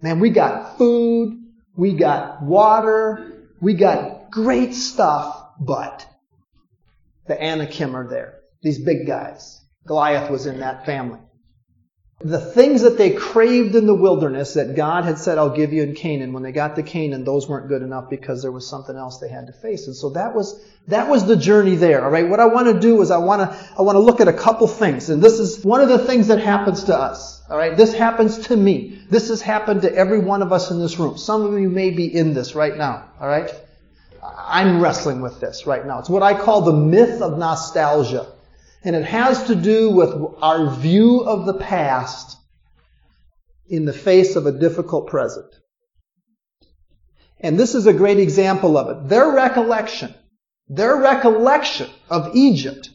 Man, 0.00 0.20
we 0.20 0.30
got 0.30 0.78
food. 0.78 1.38
We 1.76 1.92
got 1.94 2.42
water. 2.42 3.48
We 3.60 3.74
got 3.74 4.30
great 4.30 4.74
stuff 4.74 5.43
but 5.60 6.06
the 7.26 7.42
Anakim 7.42 7.96
are 7.96 8.08
there. 8.08 8.40
These 8.62 8.78
big 8.78 9.06
guys. 9.06 9.60
Goliath 9.86 10.30
was 10.30 10.46
in 10.46 10.60
that 10.60 10.86
family. 10.86 11.20
The 12.20 12.40
things 12.40 12.82
that 12.82 12.96
they 12.96 13.10
craved 13.10 13.74
in 13.74 13.86
the 13.86 13.94
wilderness 13.94 14.54
that 14.54 14.76
God 14.76 15.04
had 15.04 15.18
said, 15.18 15.36
I'll 15.36 15.54
give 15.54 15.74
you 15.74 15.82
in 15.82 15.94
Canaan, 15.94 16.32
when 16.32 16.42
they 16.42 16.52
got 16.52 16.76
to 16.76 16.82
Canaan, 16.82 17.24
those 17.24 17.48
weren't 17.48 17.68
good 17.68 17.82
enough 17.82 18.08
because 18.08 18.40
there 18.40 18.52
was 18.52 18.66
something 18.66 18.96
else 18.96 19.18
they 19.18 19.28
had 19.28 19.48
to 19.48 19.52
face. 19.52 19.88
And 19.88 19.96
so 19.96 20.10
that 20.10 20.34
was, 20.34 20.64
that 20.88 21.10
was 21.10 21.26
the 21.26 21.36
journey 21.36 21.74
there. 21.74 22.02
All 22.02 22.10
right. 22.10 22.26
What 22.26 22.40
I 22.40 22.46
want 22.46 22.68
to 22.68 22.80
do 22.80 23.02
is 23.02 23.10
I 23.10 23.18
want 23.18 23.42
to, 23.42 23.68
I 23.76 23.82
want 23.82 23.96
to 23.96 24.00
look 24.00 24.20
at 24.20 24.28
a 24.28 24.32
couple 24.32 24.66
things. 24.68 25.10
And 25.10 25.20
this 25.20 25.38
is 25.38 25.62
one 25.64 25.82
of 25.82 25.88
the 25.88 25.98
things 25.98 26.28
that 26.28 26.38
happens 26.38 26.84
to 26.84 26.96
us. 26.96 27.42
All 27.50 27.58
right. 27.58 27.76
This 27.76 27.92
happens 27.92 28.38
to 28.46 28.56
me. 28.56 29.02
This 29.10 29.28
has 29.28 29.42
happened 29.42 29.82
to 29.82 29.92
every 29.92 30.20
one 30.20 30.40
of 30.40 30.52
us 30.52 30.70
in 30.70 30.78
this 30.78 30.98
room. 30.98 31.18
Some 31.18 31.42
of 31.42 31.60
you 31.60 31.68
may 31.68 31.90
be 31.90 32.06
in 32.06 32.32
this 32.32 32.54
right 32.54 32.76
now. 32.76 33.10
All 33.20 33.28
right. 33.28 33.52
I'm 34.24 34.80
wrestling 34.80 35.20
with 35.20 35.40
this 35.40 35.66
right 35.66 35.84
now. 35.84 35.98
It's 35.98 36.08
what 36.08 36.22
I 36.22 36.34
call 36.34 36.62
the 36.62 36.72
myth 36.72 37.20
of 37.20 37.38
nostalgia. 37.38 38.32
And 38.82 38.96
it 38.96 39.04
has 39.04 39.44
to 39.44 39.54
do 39.54 39.90
with 39.90 40.14
our 40.40 40.70
view 40.70 41.20
of 41.20 41.46
the 41.46 41.54
past 41.54 42.38
in 43.66 43.84
the 43.84 43.92
face 43.92 44.36
of 44.36 44.46
a 44.46 44.52
difficult 44.52 45.08
present. 45.08 45.46
And 47.40 47.58
this 47.58 47.74
is 47.74 47.86
a 47.86 47.92
great 47.92 48.18
example 48.18 48.76
of 48.76 48.88
it. 48.88 49.08
Their 49.08 49.32
recollection, 49.32 50.14
their 50.68 50.96
recollection 50.96 51.90
of 52.08 52.34
Egypt 52.34 52.90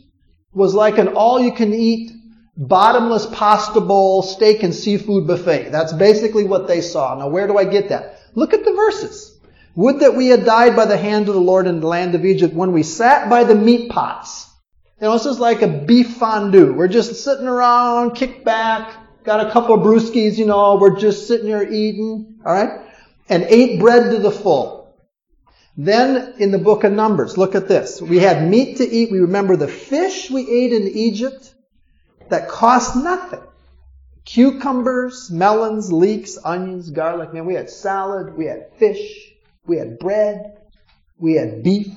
was 0.52 0.74
like 0.74 0.98
an 0.98 1.10
all-you-can-eat, 1.10 2.12
bottomless 2.58 3.28
pasta 3.28 3.80
bowl, 3.80 4.22
steak 4.22 4.64
and 4.64 4.74
seafood 4.74 5.28
buffet. 5.28 5.70
That's 5.70 5.94
basically 5.94 6.46
what 6.46 6.68
they 6.68 6.82
saw. 6.82 7.16
Now 7.18 7.30
where 7.30 7.48
do 7.48 7.58
I 7.58 7.66
get 7.66 7.90
that? 7.90 8.20
Look 8.36 8.54
at 8.54 8.66
the 8.66 8.74
verses. 8.74 9.39
Would 9.80 10.02
that 10.02 10.18
we 10.18 10.28
had 10.28 10.44
died 10.44 10.76
by 10.76 10.88
the 10.88 10.98
hand 10.98 11.30
of 11.30 11.36
the 11.36 11.40
Lord 11.40 11.66
in 11.66 11.80
the 11.80 11.88
land 11.88 12.14
of 12.14 12.26
Egypt 12.26 12.54
when 12.54 12.74
we 12.74 12.84
sat 12.84 13.30
by 13.30 13.46
the 13.46 13.56
meat 13.56 13.90
pots. 13.90 14.46
You 15.00 15.08
know, 15.08 15.14
this 15.14 15.26
is 15.26 15.40
like 15.40 15.62
a 15.62 15.70
beef 15.70 16.18
fondue. 16.18 16.74
We're 16.74 16.90
just 16.90 17.24
sitting 17.24 17.48
around, 17.48 18.12
kick 18.12 18.44
back, 18.44 18.94
got 19.24 19.48
a 19.48 19.52
couple 19.52 19.76
of 19.76 19.80
brewskis, 19.80 20.38
you 20.38 20.48
know, 20.48 20.76
we're 20.76 20.98
just 20.98 21.28
sitting 21.28 21.46
here 21.46 21.64
eating, 21.64 22.42
alright? 22.46 22.82
And 23.30 23.44
ate 23.44 23.80
bread 23.80 24.12
to 24.12 24.18
the 24.18 24.32
full. 24.32 24.98
Then 25.78 26.34
in 26.40 26.52
the 26.52 26.58
book 26.58 26.84
of 26.84 26.92
Numbers, 26.92 27.38
look 27.38 27.56
at 27.56 27.70
this. 27.70 28.02
We 28.02 28.20
had 28.20 28.50
meat 28.50 28.80
to 28.80 28.84
eat. 28.84 29.14
We 29.14 29.20
remember 29.20 29.56
the 29.56 29.70
fish 29.70 30.30
we 30.30 30.42
ate 30.42 30.74
in 30.74 30.90
Egypt 30.90 31.56
that 32.28 32.50
cost 32.50 32.98
nothing. 32.98 33.44
Cucumbers, 34.26 35.32
melons, 35.32 35.90
leeks, 35.90 36.38
onions, 36.44 36.90
garlic. 36.90 37.34
Man, 37.34 37.46
we 37.46 37.54
had 37.54 37.70
salad, 37.70 38.36
we 38.36 38.44
had 38.44 38.74
fish, 38.78 39.29
we 39.70 39.78
had 39.78 40.00
bread. 40.00 40.58
We 41.18 41.36
had 41.36 41.64
beef. 41.64 41.94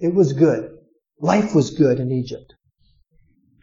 It 0.00 0.14
was 0.14 0.32
good. 0.32 0.78
Life 1.20 1.54
was 1.54 1.70
good 1.70 2.00
in 2.00 2.10
Egypt. 2.10 2.54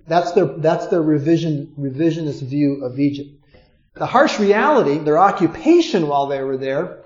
That's 0.08 0.32
their, 0.34 0.46
that's 0.46 0.88
their 0.88 1.02
revision, 1.02 1.74
revisionist 1.78 2.42
view 2.44 2.86
of 2.86 3.00
Egypt. 3.00 3.30
The 3.96 4.06
harsh 4.06 4.40
reality, 4.40 4.98
their 5.00 5.18
occupation 5.18 6.08
while 6.08 6.28
they 6.28 6.42
were 6.42 6.58
there, 6.58 7.04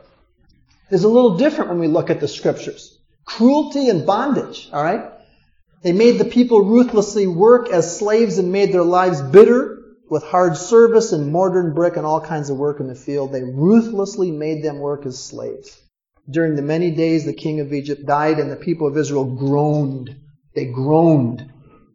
is 0.89 1.03
a 1.03 1.09
little 1.09 1.37
different 1.37 1.69
when 1.69 1.79
we 1.79 1.87
look 1.87 2.09
at 2.09 2.19
the 2.19 2.27
scriptures. 2.27 2.99
Cruelty 3.25 3.89
and 3.89 4.05
bondage, 4.05 4.69
alright? 4.73 5.11
They 5.83 5.91
made 5.91 6.17
the 6.17 6.25
people 6.25 6.61
ruthlessly 6.61 7.27
work 7.27 7.69
as 7.69 7.99
slaves 7.99 8.37
and 8.37 8.51
made 8.51 8.73
their 8.73 8.83
lives 8.83 9.21
bitter 9.21 9.77
with 10.09 10.23
hard 10.23 10.57
service 10.57 11.11
and 11.11 11.31
mortar 11.31 11.59
and 11.59 11.75
brick 11.75 11.97
and 11.97 12.05
all 12.05 12.21
kinds 12.21 12.49
of 12.49 12.57
work 12.57 12.79
in 12.79 12.87
the 12.87 12.95
field. 12.95 13.31
They 13.31 13.43
ruthlessly 13.43 14.31
made 14.31 14.63
them 14.63 14.79
work 14.79 15.05
as 15.05 15.23
slaves. 15.23 15.81
During 16.29 16.55
the 16.55 16.61
many 16.61 16.91
days 16.91 17.25
the 17.25 17.33
king 17.33 17.59
of 17.61 17.71
Egypt 17.73 18.05
died 18.05 18.39
and 18.39 18.51
the 18.51 18.57
people 18.57 18.87
of 18.87 18.97
Israel 18.97 19.25
groaned. 19.25 20.15
They 20.55 20.65
groaned 20.65 21.51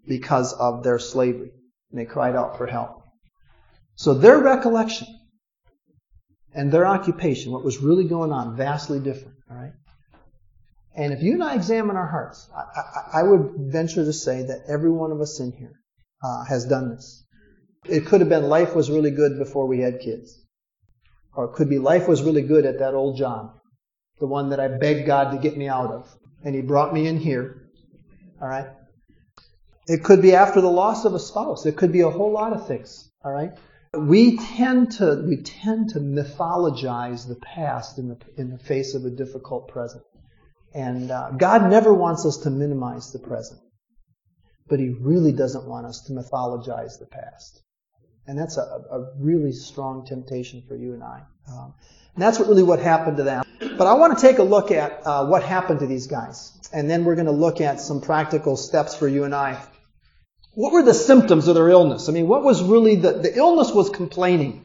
because 0.06 0.52
of 0.54 0.82
their 0.82 0.98
slavery. 0.98 1.52
And 1.90 2.00
they 2.00 2.06
cried 2.06 2.34
out 2.34 2.56
for 2.56 2.66
help. 2.66 3.02
So 3.96 4.14
their 4.14 4.38
recollection 4.38 5.08
and 6.54 6.72
their 6.72 6.86
occupation, 6.86 7.52
what 7.52 7.64
was 7.64 7.78
really 7.78 8.04
going 8.04 8.32
on, 8.32 8.56
vastly 8.56 9.00
different. 9.00 9.36
All 9.50 9.56
right. 9.56 9.72
And 10.94 11.12
if 11.12 11.22
you 11.22 11.34
and 11.34 11.44
I 11.44 11.54
examine 11.54 11.96
our 11.96 12.06
hearts, 12.06 12.48
I, 12.54 13.18
I, 13.18 13.20
I 13.20 13.22
would 13.22 13.54
venture 13.72 14.04
to 14.04 14.12
say 14.12 14.42
that 14.42 14.64
every 14.68 14.90
one 14.90 15.12
of 15.12 15.20
us 15.20 15.40
in 15.40 15.52
here 15.52 15.80
uh, 16.22 16.44
has 16.44 16.66
done 16.66 16.90
this. 16.90 17.24
It 17.84 18.06
could 18.06 18.20
have 18.20 18.28
been 18.28 18.44
life 18.44 18.74
was 18.74 18.90
really 18.90 19.10
good 19.10 19.38
before 19.38 19.66
we 19.66 19.80
had 19.80 20.00
kids. 20.00 20.38
Or 21.34 21.46
it 21.46 21.54
could 21.54 21.68
be 21.68 21.78
life 21.78 22.08
was 22.08 22.22
really 22.22 22.42
good 22.42 22.64
at 22.64 22.78
that 22.78 22.94
old 22.94 23.16
job 23.16 23.58
the 24.22 24.28
one 24.28 24.50
that 24.50 24.60
I 24.60 24.68
begged 24.68 25.04
God 25.04 25.32
to 25.32 25.38
get 25.38 25.56
me 25.56 25.66
out 25.66 25.90
of. 25.90 26.08
And 26.44 26.54
He 26.54 26.62
brought 26.62 26.94
me 26.94 27.08
in 27.08 27.18
here. 27.18 27.66
All 28.40 28.46
right? 28.46 28.68
It 29.88 30.04
could 30.04 30.22
be 30.22 30.36
after 30.36 30.60
the 30.60 30.70
loss 30.70 31.04
of 31.04 31.12
a 31.12 31.18
spouse. 31.18 31.66
It 31.66 31.76
could 31.76 31.90
be 31.90 32.02
a 32.02 32.08
whole 32.08 32.30
lot 32.30 32.52
of 32.52 32.68
things. 32.68 33.10
All 33.24 33.32
right? 33.32 33.50
We 33.92 34.38
tend 34.38 34.92
to, 34.92 35.24
we 35.26 35.38
tend 35.38 35.90
to 35.90 35.98
mythologize 35.98 37.26
the 37.26 37.34
past 37.34 37.98
in 37.98 38.10
the, 38.10 38.18
in 38.36 38.50
the 38.50 38.58
face 38.58 38.94
of 38.94 39.04
a 39.04 39.10
difficult 39.10 39.66
present. 39.66 40.04
And 40.72 41.10
uh, 41.10 41.32
God 41.32 41.68
never 41.68 41.92
wants 41.92 42.24
us 42.24 42.38
to 42.44 42.50
minimize 42.50 43.10
the 43.10 43.18
present. 43.18 43.60
But 44.68 44.78
He 44.78 44.90
really 44.90 45.32
doesn't 45.32 45.66
want 45.66 45.86
us 45.86 46.02
to 46.06 46.12
mythologize 46.12 47.00
the 47.00 47.08
past. 47.10 47.60
And 48.28 48.38
that's 48.38 48.56
a, 48.56 48.60
a 48.60 49.10
really 49.18 49.50
strong 49.50 50.06
temptation 50.06 50.62
for 50.68 50.76
you 50.76 50.94
and 50.94 51.02
I. 51.02 51.22
Um, 51.48 51.74
and 52.14 52.22
that's 52.22 52.38
what 52.38 52.48
really 52.48 52.62
what 52.62 52.78
happened 52.78 53.16
to 53.16 53.22
them. 53.22 53.44
But 53.58 53.86
I 53.86 53.94
want 53.94 54.18
to 54.18 54.20
take 54.20 54.38
a 54.38 54.42
look 54.42 54.70
at 54.70 55.06
uh, 55.06 55.26
what 55.26 55.42
happened 55.42 55.80
to 55.80 55.86
these 55.86 56.06
guys. 56.06 56.52
And 56.72 56.88
then 56.88 57.04
we're 57.04 57.14
going 57.14 57.26
to 57.26 57.32
look 57.32 57.60
at 57.60 57.80
some 57.80 58.00
practical 58.00 58.56
steps 58.56 58.94
for 58.94 59.08
you 59.08 59.24
and 59.24 59.34
I. 59.34 59.62
What 60.54 60.72
were 60.72 60.82
the 60.82 60.94
symptoms 60.94 61.48
of 61.48 61.54
their 61.54 61.68
illness? 61.68 62.08
I 62.08 62.12
mean, 62.12 62.28
what 62.28 62.42
was 62.42 62.62
really 62.62 62.96
the, 62.96 63.12
the 63.12 63.36
illness 63.36 63.72
was 63.72 63.88
complaining. 63.88 64.64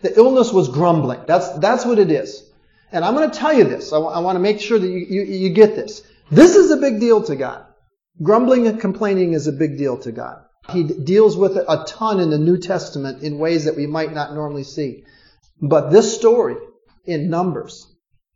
The 0.00 0.16
illness 0.16 0.52
was 0.52 0.68
grumbling. 0.68 1.20
That's, 1.26 1.50
that's 1.58 1.84
what 1.84 1.98
it 1.98 2.10
is. 2.10 2.50
And 2.92 3.04
I'm 3.04 3.14
going 3.14 3.30
to 3.30 3.38
tell 3.38 3.52
you 3.52 3.64
this. 3.64 3.92
I, 3.92 3.96
w- 3.96 4.12
I 4.12 4.20
want 4.20 4.36
to 4.36 4.40
make 4.40 4.60
sure 4.60 4.78
that 4.78 4.86
you, 4.86 4.98
you, 4.98 5.22
you 5.22 5.50
get 5.50 5.76
this. 5.76 6.02
This 6.30 6.56
is 6.56 6.70
a 6.70 6.78
big 6.78 7.00
deal 7.00 7.22
to 7.24 7.36
God. 7.36 7.66
Grumbling 8.22 8.66
and 8.66 8.80
complaining 8.80 9.34
is 9.34 9.46
a 9.46 9.52
big 9.52 9.76
deal 9.76 9.98
to 9.98 10.12
God. 10.12 10.42
He 10.70 10.84
d- 10.84 10.94
deals 11.04 11.36
with 11.36 11.56
it 11.56 11.64
a 11.68 11.84
ton 11.86 12.20
in 12.20 12.30
the 12.30 12.38
New 12.38 12.58
Testament 12.58 13.22
in 13.22 13.38
ways 13.38 13.66
that 13.66 13.76
we 13.76 13.86
might 13.86 14.14
not 14.14 14.32
normally 14.32 14.64
see. 14.64 15.04
But 15.60 15.90
this 15.90 16.16
story 16.16 16.56
in 17.04 17.30
Numbers 17.30 17.86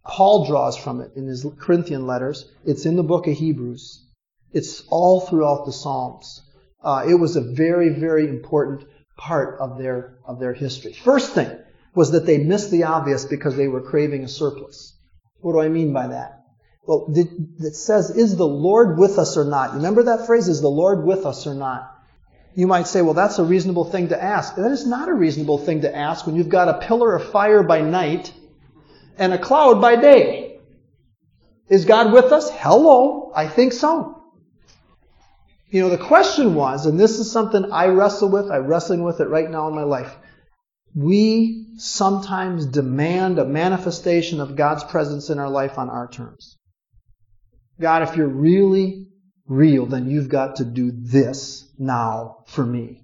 Paul 0.07 0.47
draws 0.47 0.77
from 0.77 1.01
it 1.01 1.13
in 1.17 1.27
his 1.27 1.47
Corinthian 1.59 2.07
letters. 2.07 2.45
It's 2.65 2.85
in 2.85 2.97
the 2.97 3.03
book 3.03 3.27
of 3.27 3.35
Hebrews. 3.35 4.05
It's 4.53 4.83
all 4.89 5.21
throughout 5.21 5.65
the 5.65 5.73
Psalms. 5.73 6.43
Uh, 6.83 7.07
it 7.09 7.15
was 7.15 7.37
a 7.37 7.41
very, 7.41 7.89
very 7.89 8.29
important 8.29 8.85
part 9.17 9.59
of 9.61 9.79
their 9.79 10.19
of 10.27 10.41
their 10.41 10.53
history. 10.53 10.93
First 10.93 11.33
thing 11.33 11.51
was 11.95 12.11
that 12.11 12.27
they 12.27 12.39
missed 12.39 12.71
the 12.71 12.85
obvious 12.85 13.25
because 13.25 13.57
they 13.57 13.69
were 13.69 13.81
craving 13.81 14.25
a 14.25 14.29
surplus. 14.29 14.95
What 15.41 15.53
do 15.53 15.61
I 15.61 15.69
mean 15.69 15.95
by 15.95 16.09
that? 16.09 16.43
Well, 16.87 17.11
it 17.15 17.75
says, 17.75 18.11
"Is 18.11 18.37
the 18.37 18.47
Lord 18.47 18.99
with 18.99 19.19
us 19.19 19.39
or 19.39 19.45
not?" 19.45 19.71
You 19.71 19.77
remember 19.77 20.03
that 20.03 20.27
phrase? 20.27 20.49
"Is 20.49 20.61
the 20.61 20.69
Lord 20.69 21.05
with 21.05 21.25
us 21.25 21.47
or 21.47 21.55
not?" 21.55 21.91
You 22.55 22.67
might 22.67 22.89
say, 22.89 23.01
"Well, 23.01 23.15
that's 23.15 23.39
a 23.39 23.45
reasonable 23.45 23.85
thing 23.85 24.09
to 24.09 24.23
ask." 24.23 24.57
That 24.57 24.71
is 24.71 24.87
not 24.87 25.09
a 25.09 25.15
reasonable 25.15 25.59
thing 25.59 25.81
to 25.81 25.97
ask 25.97 26.27
when 26.27 26.37
you've 26.37 26.51
got 26.51 26.69
a 26.69 26.87
pillar 26.87 27.17
of 27.17 27.31
fire 27.31 27.63
by 27.63 27.81
night 27.81 28.31
and 29.19 29.33
a 29.33 29.39
cloud 29.39 29.81
by 29.81 29.97
day. 29.97 30.59
Is 31.69 31.85
God 31.85 32.13
with 32.13 32.33
us? 32.33 32.51
Hello. 32.51 33.33
I 33.35 33.49
think 33.49 33.73
so. 33.73 34.23
You 35.71 35.81
know, 35.81 35.89
the 35.89 35.99
question 35.99 36.55
was, 36.55 36.87
and 36.87 37.01
this 37.01 37.19
is 37.19 37.33
something 37.33 37.73
I 37.73 37.87
wrestle 37.87 38.29
with, 38.29 38.51
I'm 38.51 38.67
wrestling 38.67 39.03
with 39.03 39.21
it 39.21 39.29
right 39.29 39.51
now 39.51 39.67
in 39.69 39.75
my 39.75 39.83
life. 39.83 40.15
We 40.95 41.67
sometimes 41.79 42.67
demand 42.67 43.39
a 43.39 43.45
manifestation 43.45 44.41
of 44.41 44.55
God's 44.55 44.85
presence 44.85 45.31
in 45.31 45.41
our 45.41 45.51
life 45.51 45.79
on 45.79 45.91
our 45.91 46.07
terms. 46.07 46.57
God, 47.81 48.03
if 48.03 48.17
you're 48.17 48.29
really 48.29 49.09
real, 49.47 49.87
then 49.87 50.09
you've 50.09 50.29
got 50.29 50.57
to 50.57 50.65
do 50.65 50.93
this 50.95 51.69
now 51.77 52.45
for 52.47 52.65
me. 52.65 53.04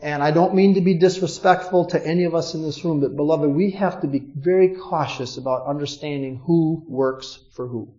And 0.00 0.22
I 0.22 0.30
don't 0.30 0.54
mean 0.54 0.74
to 0.74 0.80
be 0.80 0.94
disrespectful 0.94 1.86
to 1.86 2.06
any 2.06 2.24
of 2.24 2.34
us 2.34 2.54
in 2.54 2.62
this 2.62 2.84
room, 2.84 3.00
but 3.00 3.16
beloved, 3.16 3.50
we 3.50 3.72
have 3.72 4.00
to 4.02 4.06
be 4.06 4.22
very 4.36 4.76
cautious 4.76 5.36
about 5.36 5.66
understanding 5.66 6.40
who 6.44 6.84
works 6.88 7.40
for 7.54 7.66
who. 7.66 7.94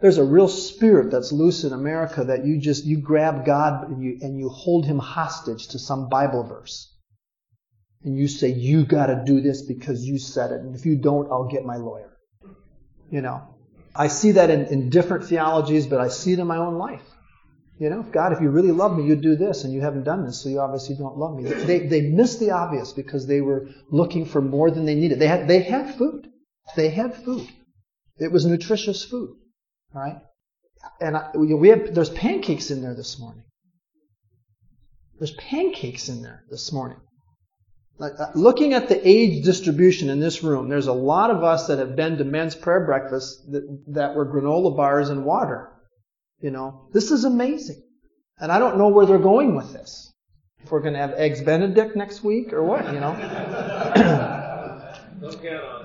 There's 0.00 0.18
a 0.18 0.24
real 0.24 0.48
spirit 0.48 1.10
that's 1.10 1.32
loose 1.32 1.64
in 1.64 1.72
America 1.72 2.24
that 2.24 2.44
you 2.44 2.58
just, 2.58 2.84
you 2.84 2.98
grab 2.98 3.44
God 3.44 3.88
and 3.88 4.02
you, 4.02 4.18
and 4.20 4.38
you 4.38 4.48
hold 4.48 4.84
him 4.84 4.98
hostage 4.98 5.68
to 5.68 5.78
some 5.78 6.08
Bible 6.08 6.44
verse. 6.44 6.94
And 8.04 8.16
you 8.16 8.28
say, 8.28 8.48
you 8.48 8.84
gotta 8.84 9.22
do 9.24 9.40
this 9.40 9.62
because 9.62 10.04
you 10.04 10.18
said 10.18 10.52
it. 10.52 10.60
And 10.60 10.74
if 10.74 10.86
you 10.86 10.96
don't, 10.96 11.30
I'll 11.30 11.48
get 11.48 11.64
my 11.64 11.76
lawyer. 11.76 12.16
You 13.10 13.22
know. 13.22 13.42
I 13.94 14.06
see 14.06 14.32
that 14.32 14.50
in, 14.50 14.66
in 14.66 14.90
different 14.90 15.24
theologies, 15.24 15.86
but 15.86 16.00
I 16.00 16.08
see 16.08 16.32
it 16.32 16.38
in 16.38 16.46
my 16.46 16.58
own 16.58 16.78
life. 16.78 17.02
You 17.78 17.90
know, 17.90 18.02
God, 18.02 18.32
if 18.32 18.40
you 18.40 18.50
really 18.50 18.72
love 18.72 18.96
me, 18.96 19.04
you'd 19.04 19.20
do 19.20 19.36
this, 19.36 19.62
and 19.62 19.72
you 19.72 19.80
haven't 19.80 20.02
done 20.02 20.24
this, 20.24 20.42
so 20.42 20.48
you 20.48 20.58
obviously 20.58 20.96
don't 20.96 21.16
love 21.16 21.36
me. 21.36 21.44
They, 21.44 21.86
they 21.86 22.00
missed 22.00 22.40
the 22.40 22.50
obvious 22.50 22.92
because 22.92 23.26
they 23.26 23.40
were 23.40 23.68
looking 23.90 24.24
for 24.24 24.42
more 24.42 24.70
than 24.70 24.84
they 24.84 24.96
needed. 24.96 25.20
They 25.20 25.28
had, 25.28 25.46
they 25.46 25.62
had 25.62 25.94
food. 25.94 26.26
They 26.74 26.90
had 26.90 27.14
food. 27.14 27.46
It 28.18 28.32
was 28.32 28.44
nutritious 28.44 29.04
food. 29.04 29.30
All 29.94 30.02
right? 30.02 30.16
And 31.00 31.16
I, 31.16 31.30
we 31.34 31.68
have, 31.68 31.94
there's 31.94 32.10
pancakes 32.10 32.72
in 32.72 32.82
there 32.82 32.94
this 32.94 33.18
morning. 33.20 33.44
There's 35.18 35.34
pancakes 35.34 36.08
in 36.08 36.22
there 36.22 36.44
this 36.50 36.72
morning. 36.72 36.98
Like, 37.98 38.12
uh, 38.18 38.30
looking 38.34 38.74
at 38.74 38.88
the 38.88 39.08
age 39.08 39.44
distribution 39.44 40.08
in 40.08 40.18
this 40.18 40.42
room, 40.42 40.68
there's 40.68 40.86
a 40.88 40.92
lot 40.92 41.30
of 41.30 41.44
us 41.44 41.68
that 41.68 41.78
have 41.78 41.94
been 41.94 42.18
to 42.18 42.24
men's 42.24 42.54
prayer 42.56 42.84
breakfast 42.84 43.50
that, 43.52 43.84
that 43.88 44.14
were 44.16 44.26
granola 44.26 44.76
bars 44.76 45.10
and 45.10 45.24
water. 45.24 45.70
You 46.40 46.50
know, 46.50 46.88
this 46.92 47.10
is 47.10 47.24
amazing. 47.24 47.82
And 48.38 48.52
I 48.52 48.58
don't 48.58 48.78
know 48.78 48.88
where 48.88 49.06
they're 49.06 49.18
going 49.18 49.56
with 49.56 49.72
this. 49.72 50.12
If 50.62 50.70
we're 50.70 50.80
going 50.80 50.94
to 50.94 51.00
have 51.00 51.14
Eggs 51.14 51.42
Benedict 51.42 51.96
next 51.96 52.22
week 52.22 52.52
or 52.52 52.62
what, 52.62 52.92
you 52.92 53.00
know. 53.00 53.12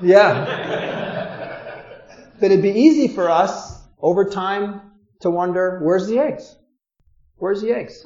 yeah. 0.01 1.81
But 2.39 2.51
it'd 2.51 2.61
be 2.61 2.71
easy 2.71 3.07
for 3.07 3.29
us 3.29 3.81
over 3.99 4.29
time 4.29 4.81
to 5.21 5.29
wonder, 5.29 5.79
where's 5.83 6.07
the 6.07 6.19
eggs? 6.19 6.55
Where's 7.37 7.61
the 7.61 7.71
eggs? 7.71 8.05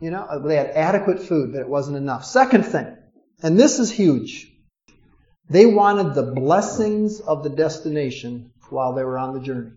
You 0.00 0.10
know, 0.10 0.22
uh, 0.22 0.38
they 0.38 0.56
had 0.56 0.70
adequate 0.70 1.20
food, 1.20 1.52
but 1.52 1.60
it 1.60 1.68
wasn't 1.68 1.96
enough. 1.96 2.24
Second 2.24 2.64
thing, 2.64 2.96
and 3.42 3.58
this 3.58 3.78
is 3.78 3.90
huge. 3.90 4.50
They 5.48 5.66
wanted 5.66 6.14
the 6.14 6.32
blessings 6.34 7.20
of 7.20 7.42
the 7.42 7.50
destination 7.50 8.52
while 8.70 8.94
they 8.94 9.04
were 9.04 9.18
on 9.18 9.34
the 9.34 9.40
journey. 9.40 9.72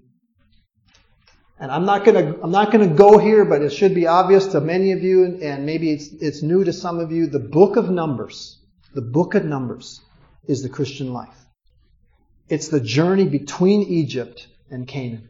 And 1.60 1.72
I'm 1.72 1.86
not 1.86 2.06
gonna, 2.06 2.36
I'm 2.44 2.52
not 2.52 2.72
gonna 2.72 2.88
go 2.88 3.18
here, 3.18 3.44
but 3.44 3.62
it 3.62 3.72
should 3.72 3.96
be 3.96 4.06
obvious 4.06 4.48
to 4.48 4.62
many 4.62 4.92
of 4.92 5.02
you, 5.02 5.40
and 5.42 5.66
maybe 5.66 5.92
it's, 5.92 6.10
it's 6.22 6.44
new 6.44 6.64
to 6.64 6.72
some 6.72 7.00
of 7.00 7.12
you. 7.12 7.28
The 7.28 7.40
book 7.40 7.78
of 7.78 7.90
Numbers, 7.90 8.60
the 8.94 9.02
book 9.02 9.34
of 9.34 9.44
Numbers 9.44 10.02
is 10.48 10.62
the 10.62 10.70
Christian 10.70 11.14
life. 11.14 11.38
It's 12.48 12.68
the 12.70 12.80
journey 12.80 13.28
between 13.28 13.84
Egypt 13.84 14.48
and 14.70 14.88
Canaan. 14.88 15.30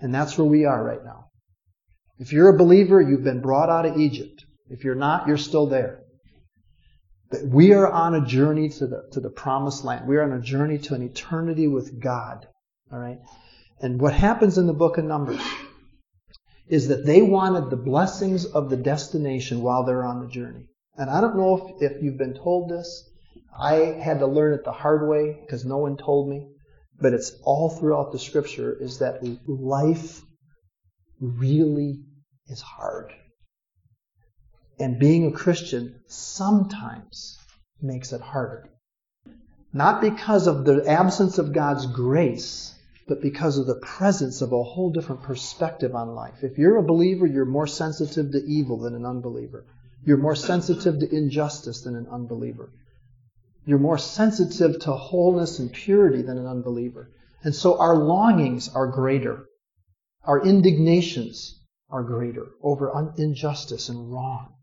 And 0.00 0.14
that's 0.14 0.38
where 0.38 0.46
we 0.46 0.64
are 0.64 0.82
right 0.82 1.04
now. 1.04 1.26
If 2.18 2.32
you're 2.32 2.48
a 2.48 2.56
believer, 2.56 3.00
you've 3.00 3.24
been 3.24 3.40
brought 3.40 3.68
out 3.70 3.86
of 3.86 3.98
Egypt. 3.98 4.44
If 4.70 4.84
you're 4.84 4.94
not, 4.94 5.26
you're 5.26 5.36
still 5.36 5.66
there. 5.66 6.00
But 7.30 7.46
we 7.46 7.72
are 7.72 7.90
on 7.90 8.14
a 8.14 8.24
journey 8.24 8.68
to 8.68 8.86
the, 8.86 9.08
to 9.12 9.20
the 9.20 9.30
promised 9.30 9.84
land. 9.84 10.06
We 10.06 10.16
are 10.16 10.22
on 10.22 10.32
a 10.32 10.40
journey 10.40 10.78
to 10.78 10.94
an 10.94 11.02
eternity 11.02 11.66
with 11.66 12.00
God. 12.00 12.46
All 12.92 12.98
right? 12.98 13.18
And 13.82 14.00
what 14.00 14.14
happens 14.14 14.58
in 14.58 14.68
the 14.68 14.72
book 14.72 14.96
of 14.96 15.04
Numbers 15.04 15.42
is 16.68 16.86
that 16.88 17.04
they 17.04 17.20
wanted 17.20 17.68
the 17.68 17.76
blessings 17.76 18.46
of 18.46 18.70
the 18.70 18.76
destination 18.76 19.60
while 19.60 19.84
they're 19.84 20.04
on 20.04 20.20
the 20.20 20.28
journey. 20.28 20.68
And 20.96 21.10
I 21.10 21.20
don't 21.20 21.36
know 21.36 21.74
if, 21.80 21.92
if 21.92 22.02
you've 22.02 22.16
been 22.16 22.34
told 22.34 22.70
this. 22.70 23.10
I 23.58 23.74
had 23.74 24.20
to 24.20 24.26
learn 24.26 24.54
it 24.54 24.64
the 24.64 24.72
hard 24.72 25.08
way 25.08 25.36
because 25.40 25.64
no 25.64 25.78
one 25.78 25.96
told 25.96 26.28
me. 26.28 26.48
But 27.00 27.12
it's 27.12 27.32
all 27.42 27.70
throughout 27.70 28.12
the 28.12 28.18
scripture 28.20 28.72
is 28.72 29.00
that 29.00 29.22
life 29.48 30.22
really 31.20 32.04
is 32.46 32.60
hard. 32.60 33.12
And 34.78 35.00
being 35.00 35.26
a 35.26 35.32
Christian 35.32 36.00
sometimes 36.06 37.36
makes 37.80 38.12
it 38.12 38.20
harder. 38.20 38.70
Not 39.72 40.00
because 40.00 40.46
of 40.46 40.64
the 40.64 40.84
absence 40.86 41.38
of 41.38 41.52
God's 41.52 41.86
grace, 41.86 42.71
but 43.08 43.20
because 43.20 43.58
of 43.58 43.66
the 43.66 43.80
presence 43.80 44.42
of 44.42 44.52
a 44.52 44.62
whole 44.62 44.90
different 44.90 45.22
perspective 45.22 45.94
on 45.94 46.14
life. 46.14 46.42
If 46.42 46.58
you're 46.58 46.76
a 46.76 46.82
believer, 46.82 47.26
you're 47.26 47.44
more 47.44 47.66
sensitive 47.66 48.32
to 48.32 48.44
evil 48.44 48.78
than 48.78 48.94
an 48.94 49.04
unbeliever. 49.04 49.64
You're 50.04 50.16
more 50.16 50.36
sensitive 50.36 50.98
to 51.00 51.14
injustice 51.14 51.82
than 51.82 51.96
an 51.96 52.06
unbeliever. 52.08 52.72
You're 53.64 53.78
more 53.78 53.98
sensitive 53.98 54.80
to 54.80 54.92
wholeness 54.92 55.58
and 55.58 55.72
purity 55.72 56.22
than 56.22 56.38
an 56.38 56.46
unbeliever. 56.46 57.10
And 57.44 57.54
so 57.54 57.78
our 57.78 57.96
longings 57.96 58.68
are 58.74 58.86
greater. 58.86 59.46
Our 60.24 60.44
indignations 60.44 61.60
are 61.90 62.02
greater 62.02 62.46
over 62.62 63.12
injustice 63.18 63.88
and 63.88 64.12
wrong. 64.12 64.54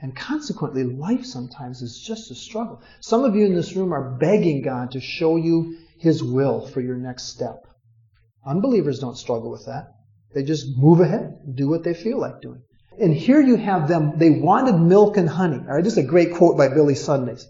And 0.00 0.14
consequently, 0.14 0.84
life 0.84 1.24
sometimes 1.24 1.80
is 1.82 1.98
just 1.98 2.30
a 2.30 2.34
struggle. 2.34 2.82
Some 3.00 3.24
of 3.24 3.34
you 3.34 3.46
in 3.46 3.54
this 3.54 3.74
room 3.74 3.92
are 3.92 4.10
begging 4.18 4.62
God 4.62 4.90
to 4.92 5.00
show 5.00 5.36
you 5.36 5.78
His 5.98 6.22
will 6.22 6.66
for 6.66 6.80
your 6.80 6.96
next 6.96 7.24
step. 7.24 7.66
Unbelievers 8.46 9.00
don't 9.00 9.18
struggle 9.18 9.50
with 9.50 9.66
that. 9.66 9.92
They 10.34 10.42
just 10.42 10.66
move 10.76 11.00
ahead 11.00 11.38
do 11.54 11.68
what 11.68 11.82
they 11.82 11.94
feel 11.94 12.20
like 12.20 12.40
doing. 12.40 12.62
And 13.00 13.14
here 13.14 13.40
you 13.40 13.56
have 13.56 13.88
them, 13.88 14.12
they 14.16 14.30
wanted 14.30 14.78
milk 14.78 15.16
and 15.16 15.28
honey. 15.28 15.58
All 15.58 15.74
right, 15.74 15.84
this 15.84 15.94
is 15.94 16.04
a 16.04 16.08
great 16.08 16.34
quote 16.34 16.56
by 16.56 16.68
Billy 16.68 16.94
Sundays. 16.94 17.46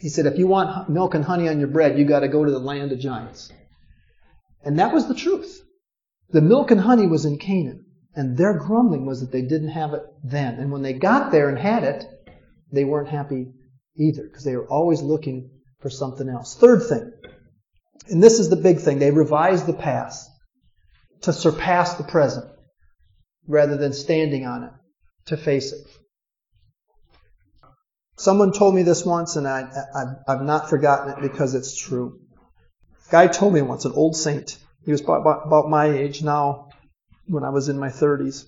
He 0.00 0.08
said, 0.08 0.26
if 0.26 0.38
you 0.38 0.46
want 0.46 0.88
milk 0.88 1.14
and 1.14 1.24
honey 1.24 1.48
on 1.48 1.58
your 1.58 1.68
bread, 1.68 1.98
you 1.98 2.04
got 2.04 2.20
to 2.20 2.28
go 2.28 2.44
to 2.44 2.50
the 2.50 2.58
land 2.58 2.92
of 2.92 2.98
giants. 2.98 3.52
And 4.64 4.78
that 4.78 4.92
was 4.92 5.06
the 5.06 5.14
truth. 5.14 5.62
The 6.30 6.40
milk 6.40 6.70
and 6.70 6.80
honey 6.80 7.06
was 7.06 7.24
in 7.24 7.38
Canaan. 7.38 7.84
And 8.14 8.36
their 8.36 8.58
grumbling 8.58 9.06
was 9.06 9.20
that 9.20 9.32
they 9.32 9.42
didn't 9.42 9.70
have 9.70 9.92
it 9.92 10.02
then. 10.22 10.54
And 10.54 10.70
when 10.70 10.82
they 10.82 10.92
got 10.92 11.32
there 11.32 11.48
and 11.48 11.58
had 11.58 11.84
it, 11.84 12.04
they 12.72 12.84
weren't 12.84 13.08
happy 13.08 13.52
either 13.96 14.24
because 14.24 14.44
they 14.44 14.56
were 14.56 14.68
always 14.68 15.02
looking 15.02 15.50
for 15.80 15.90
something 15.90 16.28
else. 16.28 16.56
Third 16.56 16.82
thing, 16.88 17.12
and 18.08 18.22
this 18.22 18.38
is 18.38 18.50
the 18.50 18.56
big 18.56 18.80
thing, 18.80 18.98
they 18.98 19.10
revised 19.10 19.66
the 19.66 19.72
past 19.72 20.30
to 21.22 21.32
surpass 21.32 21.94
the 21.94 22.04
present 22.04 22.44
rather 23.46 23.76
than 23.76 23.92
standing 23.92 24.46
on 24.46 24.64
it 24.64 24.72
to 25.26 25.36
face 25.36 25.72
it. 25.72 25.86
Someone 28.16 28.52
told 28.52 28.74
me 28.74 28.82
this 28.82 29.04
once, 29.04 29.36
and 29.36 29.48
I, 29.48 29.68
have 30.28 30.42
not 30.42 30.70
forgotten 30.70 31.12
it 31.12 31.20
because 31.20 31.54
it's 31.54 31.76
true. 31.76 32.20
A 33.08 33.10
guy 33.10 33.26
told 33.26 33.54
me 33.54 33.62
once, 33.62 33.84
an 33.84 33.92
old 33.92 34.16
saint. 34.16 34.58
He 34.84 34.92
was 34.92 35.00
about, 35.00 35.46
about 35.46 35.68
my 35.68 35.86
age 35.86 36.22
now, 36.22 36.68
when 37.26 37.42
I 37.42 37.50
was 37.50 37.68
in 37.68 37.78
my 37.78 37.88
30s. 37.88 38.44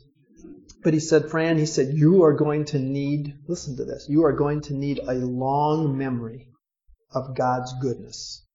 But 0.84 0.94
he 0.94 1.00
said, 1.00 1.30
Fran, 1.30 1.58
he 1.58 1.66
said, 1.66 1.94
you 1.94 2.22
are 2.22 2.34
going 2.34 2.66
to 2.66 2.78
need, 2.78 3.34
listen 3.48 3.76
to 3.78 3.84
this, 3.84 4.06
you 4.08 4.24
are 4.24 4.32
going 4.32 4.60
to 4.62 4.74
need 4.74 5.00
a 5.00 5.14
long 5.14 5.98
memory 5.98 6.46
of 7.10 7.34
God's 7.34 7.72
goodness 7.80 8.45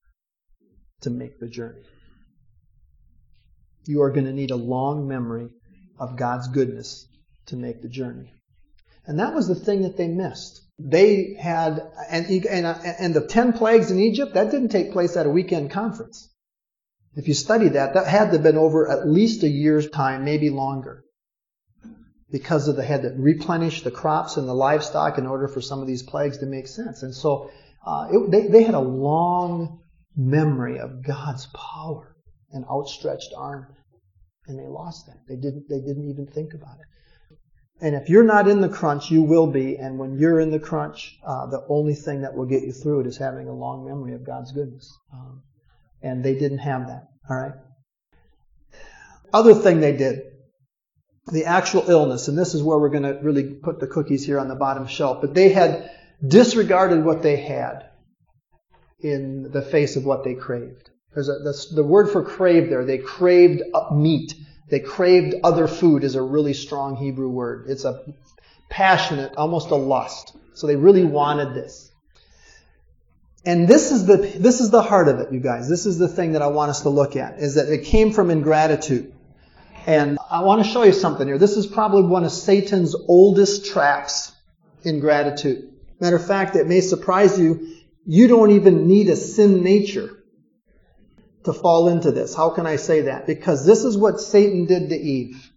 to 1.02 1.10
make 1.10 1.40
the 1.40 1.48
journey. 1.48 1.82
You 3.86 4.04
are 4.04 4.12
going 4.12 4.26
to 4.26 4.34
need 4.34 4.52
a 4.52 4.56
long 4.56 5.08
memory 5.08 5.50
of 6.00 6.16
God's 6.16 6.48
goodness 6.48 7.08
to 7.48 7.56
make 7.56 7.82
the 7.82 7.90
journey. 7.90 8.34
And 9.06 9.20
that 9.20 9.34
was 9.34 9.48
the 9.48 9.56
thing 9.56 9.82
that 9.82 9.98
they 9.98 10.08
missed. 10.08 10.62
They 10.80 11.36
had, 11.40 11.82
and, 12.10 12.26
and, 12.28 12.66
and 12.66 13.14
the 13.14 13.26
10 13.28 13.54
plagues 13.54 13.92
in 13.92 14.00
Egypt, 14.00 14.36
that 14.36 14.52
didn't 14.52 14.70
take 14.70 14.92
place 14.92 15.18
at 15.18 15.26
a 15.26 15.30
weekend 15.30 15.72
conference. 15.72 16.30
If 17.16 17.28
you 17.28 17.34
study 17.34 17.70
that, 17.70 17.94
that 17.96 18.08
had 18.08 18.28
to 18.28 18.32
have 18.34 18.44
been 18.44 18.58
over 18.58 18.90
at 18.90 19.08
least 19.08 19.44
a 19.44 19.50
year's 19.50 19.90
time, 19.90 20.24
maybe 20.24 20.50
longer. 20.50 21.04
Because 22.32 22.68
of 22.68 22.78
the 22.78 22.84
had 22.84 23.02
to 23.02 23.14
replenish 23.18 23.82
the 23.82 23.92
crops 23.92 24.38
and 24.38 24.48
the 24.48 24.54
livestock 24.54 25.18
in 25.18 25.28
order 25.28 25.50
for 25.50 25.60
some 25.60 25.82
of 25.82 25.88
these 25.88 26.04
plagues 26.04 26.38
to 26.38 26.46
make 26.46 26.68
sense. 26.68 27.04
And 27.04 27.14
so 27.14 27.52
uh, 27.86 28.08
it, 28.12 28.32
they, 28.32 28.48
they 28.48 28.64
had 28.64 28.76
a 28.76 28.80
long 28.80 29.81
memory 30.16 30.80
of 30.80 31.04
God's 31.06 31.48
power 31.48 32.16
and 32.52 32.66
outstretched 32.66 33.34
arm. 33.36 33.68
And 34.48 34.60
they 34.60 34.68
lost 34.68 35.06
that. 35.08 35.18
They 35.28 35.36
didn't, 35.36 35.70
they 35.70 35.80
didn't 35.80 36.10
even 36.10 36.28
think 36.28 36.54
about 36.54 36.78
it. 36.80 37.36
And 37.84 37.96
if 37.96 38.10
you're 38.10 38.24
not 38.24 38.48
in 38.48 38.62
the 38.62 38.70
crunch, 38.70 39.10
you 39.10 39.24
will 39.24 39.48
be. 39.48 39.78
And 39.78 39.98
when 39.98 40.18
you're 40.20 40.40
in 40.40 40.52
the 40.52 40.60
crunch, 40.60 41.18
uh, 41.26 41.48
the 41.48 41.66
only 41.68 41.96
thing 41.96 42.22
that 42.22 42.36
will 42.36 42.46
get 42.46 42.64
you 42.64 42.72
through 42.72 43.02
it 43.02 43.08
is 43.08 43.18
having 43.18 43.48
a 43.48 43.54
long 43.54 43.86
memory 43.86 44.14
of 44.14 44.26
God's 44.26 44.52
goodness. 44.52 44.96
Um, 45.12 45.42
and 46.02 46.24
they 46.24 46.36
didn't 46.36 46.60
have 46.60 46.88
that. 46.88 47.08
All 47.30 47.38
right. 47.38 47.54
Other 49.34 49.56
thing 49.56 49.80
they 49.80 49.96
did, 49.96 50.24
the 51.32 51.46
actual 51.46 51.90
illness, 51.90 52.28
and 52.28 52.38
this 52.38 52.54
is 52.54 52.62
where 52.62 52.78
we're 52.78 52.90
going 52.90 53.04
to 53.04 53.20
really 53.22 53.54
put 53.54 53.80
the 53.80 53.88
cookies 53.88 54.26
here 54.26 54.40
on 54.40 54.48
the 54.48 54.56
bottom 54.56 54.88
shelf. 54.88 55.22
But 55.22 55.34
they 55.34 55.50
had 55.50 55.90
disregarded 56.26 57.04
what 57.04 57.24
they 57.24 57.38
had 57.38 57.91
in 59.04 59.52
the 59.52 59.62
face 59.62 59.96
of 59.96 60.06
what 60.06 60.24
they 60.24 60.34
craved. 60.34 60.90
There's 61.14 61.30
a, 61.30 61.34
the, 61.34 61.66
the 61.76 61.84
word 61.84 62.10
for 62.10 62.24
crave 62.24 62.70
there. 62.70 62.86
They 62.86 62.98
craved 62.98 63.62
meat. 63.92 64.34
They 64.70 64.80
craved 64.80 65.36
other 65.44 65.68
food 65.68 66.04
is 66.04 66.16
a 66.16 66.22
really 66.22 66.54
strong 66.54 66.96
Hebrew 66.96 67.30
word. 67.30 67.66
It's 67.68 67.84
a 67.84 68.02
passionate, 68.70 69.36
almost 69.36 69.70
a 69.70 69.76
lust. 69.76 70.36
So 70.54 70.68
they 70.68 70.78
really 70.78 71.04
wanted 71.04 71.54
this. 71.54 71.92
And 73.44 73.68
this 73.68 73.92
is 73.92 74.06
the 74.06 74.18
this 74.18 74.62
is 74.62 74.70
the 74.70 74.84
heart 74.84 75.08
of 75.08 75.20
it, 75.20 75.34
you 75.34 75.40
guys. 75.40 75.68
This 75.68 75.86
is 75.86 75.98
the 75.98 76.08
thing 76.08 76.34
that 76.34 76.44
I 76.44 76.48
want 76.48 76.70
us 76.70 76.82
to 76.82 76.90
look 76.90 77.16
at 77.16 77.40
is 77.40 77.56
that 77.56 77.70
it 77.70 77.86
came 77.86 78.12
from 78.12 78.30
ingratitude. 78.30 79.14
And 79.88 80.20
I 80.30 80.44
want 80.44 80.64
to 80.64 80.70
show 80.70 80.84
you 80.84 80.94
something 80.94 81.28
here. 81.28 81.40
This 81.40 81.58
is 81.58 81.66
probably 81.66 82.04
one 82.04 82.24
of 82.24 82.32
Satan's 82.32 82.96
oldest 83.08 83.66
traps, 83.66 84.32
ingratitude. 84.84 85.74
Matter 86.00 86.18
of 86.18 86.26
fact, 86.26 86.56
it 86.56 86.68
may 86.68 86.82
surprise 86.82 87.40
you, 87.40 87.76
you 88.06 88.28
don't 88.28 88.52
even 88.52 88.88
need 88.88 89.10
a 89.10 89.16
sin 89.16 89.64
nature 89.64 90.18
to 91.44 91.54
fall 91.54 91.88
into 91.88 92.12
this. 92.12 92.36
How 92.36 92.50
can 92.50 92.68
I 92.68 92.76
say 92.76 93.02
that? 93.02 93.28
Because 93.28 93.66
this 93.66 93.84
is 93.84 93.98
what 93.98 94.20
Satan 94.20 94.66
did 94.66 94.90
to 94.90 94.96
Eve. 94.96 95.52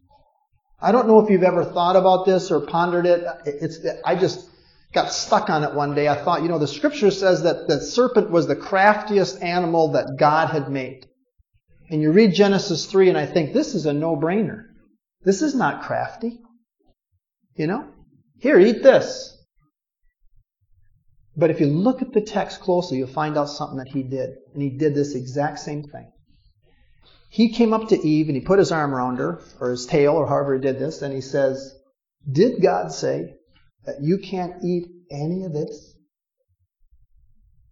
I 0.81 0.93
don't 0.93 1.07
know 1.07 1.21
if 1.21 1.31
you've 1.31 1.43
ever 1.43 1.65
thought 1.65 1.97
about 1.97 2.27
this 2.27 2.51
or 2.51 2.61
pondered 2.61 3.07
it. 3.07 3.25
It's, 3.47 3.79
I 4.05 4.17
just 4.17 4.49
got 4.93 5.13
stuck 5.13 5.51
on 5.51 5.65
it 5.65 5.75
one 5.75 5.95
day. 5.95 6.09
I 6.09 6.23
thought, 6.23 6.43
you 6.43 6.49
know, 6.49 6.59
the 6.59 6.69
scripture 6.69 7.11
says 7.11 7.43
that 7.43 7.69
the 7.69 7.81
serpent 7.81 8.31
was 8.31 8.47
the 8.47 8.57
craftiest 8.57 9.43
animal 9.43 9.93
that 9.93 10.17
God 10.19 10.51
had 10.51 10.71
made. 10.71 11.07
And 11.91 12.01
you 12.01 12.13
read 12.13 12.35
Genesis 12.35 12.87
3 12.87 13.11
and 13.11 13.19
I 13.19 13.27
think 13.27 13.53
this 13.53 13.75
is 13.75 13.87
a 13.87 13.93
no-brainer. 13.93 14.67
This 15.23 15.43
is 15.43 15.55
not 15.55 15.83
crafty. 15.83 16.41
You 17.57 17.67
know? 17.67 17.89
Here, 18.39 18.59
eat 18.59 18.83
this. 18.83 19.34
But 21.37 21.51
if 21.51 21.61
you 21.61 21.67
look 21.67 22.01
at 22.01 22.13
the 22.13 22.21
text 22.21 22.61
closely, 22.61 22.99
you'll 22.99 23.09
find 23.09 23.37
out 23.37 23.49
something 23.49 23.79
that 23.79 23.89
he 23.89 24.03
did. 24.03 24.37
And 24.53 24.63
he 24.63 24.71
did 24.71 24.95
this 24.95 25.15
exact 25.15 25.59
same 25.59 25.83
thing. 25.83 26.11
he 27.29 27.49
came 27.49 27.73
up 27.73 27.89
to 27.89 28.07
Eve 28.07 28.29
and 28.29 28.37
he 28.37 28.41
put 28.41 28.61
his 28.61 28.71
arm 28.71 28.95
around 28.95 29.17
her, 29.17 29.41
or 29.61 29.71
his 29.71 29.87
tail, 29.87 30.13
or 30.13 30.29
however 30.29 30.55
he 30.55 30.61
did 30.61 30.79
this, 30.79 31.03
and 31.03 31.13
he 31.13 31.21
says, 31.21 31.75
Did 32.31 32.63
God 32.63 32.93
say 32.93 33.35
that 33.85 34.01
you 34.01 34.19
can't 34.19 34.65
eat 34.65 34.87
any 35.11 35.43
of 35.43 35.53
this? 35.53 35.97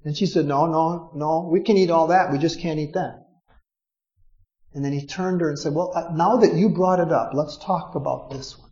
And 0.05 0.17
she 0.17 0.27
said, 0.27 0.47
No, 0.47 0.67
no, 0.67 1.13
no, 1.15 1.49
we 1.49 1.61
can 1.61 1.77
eat 1.77 1.91
all 1.91 2.09
that, 2.09 2.33
we 2.33 2.39
just 2.39 2.59
can't 2.59 2.81
eat 2.81 2.95
that. 2.95 3.21
And 4.75 4.85
then 4.85 4.93
he 4.93 5.07
turned 5.07 5.41
her 5.41 5.49
and 5.49 5.59
said, 5.59 5.75
Well, 5.75 5.93
uh, 5.95 6.11
now 6.13 6.39
that 6.39 6.55
you 6.55 6.69
brought 6.69 6.99
it 6.99 7.13
up, 7.13 7.31
let's 7.33 7.57
talk 7.57 7.95
about 7.95 8.31
this 8.31 8.59
one. 8.59 8.71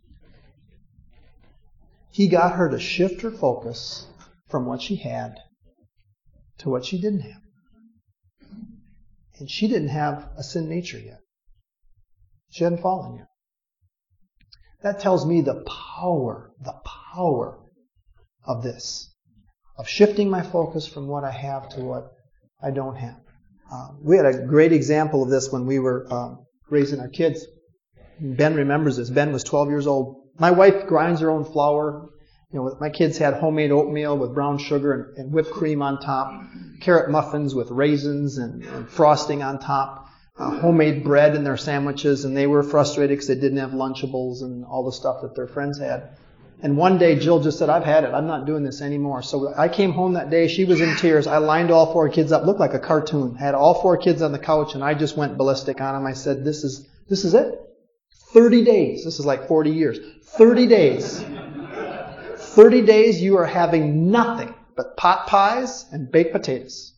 He 2.09 2.27
got 2.27 2.55
her 2.57 2.69
to 2.69 2.79
shift 2.79 3.21
her 3.21 3.31
focus 3.31 4.07
from 4.51 4.65
what 4.65 4.81
she 4.81 4.97
had 4.97 5.35
to 6.59 6.69
what 6.69 6.85
she 6.85 6.99
didn't 6.99 7.21
have. 7.21 7.41
And 9.39 9.49
she 9.49 9.67
didn't 9.67 9.89
have 9.89 10.29
a 10.37 10.43
sin 10.43 10.69
nature 10.69 10.99
yet. 10.99 11.21
She 12.51 12.63
hadn't 12.63 12.81
fallen 12.81 13.15
yet. 13.17 13.27
That 14.83 14.99
tells 14.99 15.25
me 15.25 15.41
the 15.41 15.63
power, 15.99 16.51
the 16.63 16.75
power 17.13 17.59
of 18.43 18.61
this, 18.61 19.11
of 19.77 19.87
shifting 19.87 20.29
my 20.29 20.43
focus 20.43 20.87
from 20.87 21.07
what 21.07 21.23
I 21.23 21.31
have 21.31 21.69
to 21.69 21.81
what 21.81 22.11
I 22.61 22.71
don't 22.71 22.95
have. 22.95 23.19
Uh, 23.71 23.89
we 24.01 24.17
had 24.17 24.25
a 24.25 24.45
great 24.45 24.73
example 24.73 25.23
of 25.23 25.29
this 25.29 25.51
when 25.51 25.65
we 25.65 25.79
were 25.79 26.11
um, 26.11 26.45
raising 26.69 26.99
our 26.99 27.07
kids. 27.07 27.45
Ben 28.19 28.55
remembers 28.55 28.97
this. 28.97 29.09
Ben 29.09 29.31
was 29.31 29.43
12 29.43 29.69
years 29.69 29.87
old. 29.87 30.27
My 30.37 30.51
wife 30.51 30.87
grinds 30.87 31.21
her 31.21 31.31
own 31.31 31.45
flour 31.45 32.09
you 32.53 32.59
know, 32.59 32.77
my 32.81 32.89
kids 32.89 33.17
had 33.17 33.35
homemade 33.35 33.71
oatmeal 33.71 34.17
with 34.17 34.33
brown 34.33 34.57
sugar 34.57 34.93
and, 34.93 35.17
and 35.17 35.31
whipped 35.31 35.51
cream 35.51 35.81
on 35.81 36.01
top, 36.01 36.43
carrot 36.81 37.09
muffins 37.09 37.55
with 37.55 37.71
raisins 37.71 38.37
and, 38.37 38.63
and 38.63 38.89
frosting 38.89 39.41
on 39.41 39.57
top, 39.59 40.09
uh, 40.37 40.59
homemade 40.59 41.03
bread 41.03 41.35
in 41.35 41.45
their 41.45 41.55
sandwiches, 41.55 42.25
and 42.25 42.35
they 42.35 42.47
were 42.47 42.63
frustrated 42.63 43.11
because 43.11 43.27
they 43.27 43.35
didn't 43.35 43.57
have 43.57 43.71
Lunchables 43.71 44.41
and 44.41 44.65
all 44.65 44.83
the 44.83 44.91
stuff 44.91 45.21
that 45.21 45.33
their 45.33 45.47
friends 45.47 45.79
had. 45.79 46.09
And 46.61 46.77
one 46.77 46.97
day 46.97 47.17
Jill 47.17 47.39
just 47.39 47.57
said, 47.57 47.69
I've 47.69 47.85
had 47.85 48.03
it. 48.03 48.13
I'm 48.13 48.27
not 48.27 48.45
doing 48.45 48.63
this 48.63 48.81
anymore. 48.81 49.23
So 49.23 49.51
I 49.57 49.67
came 49.67 49.93
home 49.93 50.13
that 50.13 50.29
day. 50.29 50.47
She 50.47 50.65
was 50.65 50.79
in 50.79 50.95
tears. 50.97 51.25
I 51.25 51.37
lined 51.37 51.71
all 51.71 51.91
four 51.91 52.07
kids 52.09 52.31
up. 52.31 52.45
Looked 52.45 52.59
like 52.59 52.75
a 52.75 52.79
cartoon. 52.79 53.33
Had 53.33 53.55
all 53.55 53.81
four 53.81 53.97
kids 53.97 54.21
on 54.21 54.31
the 54.31 54.37
couch 54.37 54.75
and 54.75 54.83
I 54.83 54.93
just 54.93 55.17
went 55.17 55.39
ballistic 55.39 55.81
on 55.81 55.95
them. 55.95 56.05
I 56.05 56.13
said, 56.13 56.45
this 56.45 56.63
is, 56.63 56.87
this 57.09 57.25
is 57.25 57.33
it. 57.33 57.59
30 58.33 58.63
days. 58.63 59.03
This 59.03 59.17
is 59.17 59.25
like 59.25 59.47
40 59.47 59.71
years. 59.71 59.97
30 60.23 60.67
days 60.67 61.25
30 62.51 62.81
days 62.81 63.21
you 63.21 63.37
are 63.37 63.45
having 63.45 64.11
nothing 64.11 64.53
but 64.75 64.97
pot 64.97 65.27
pies 65.27 65.85
and 65.91 66.11
baked 66.11 66.33
potatoes. 66.33 66.93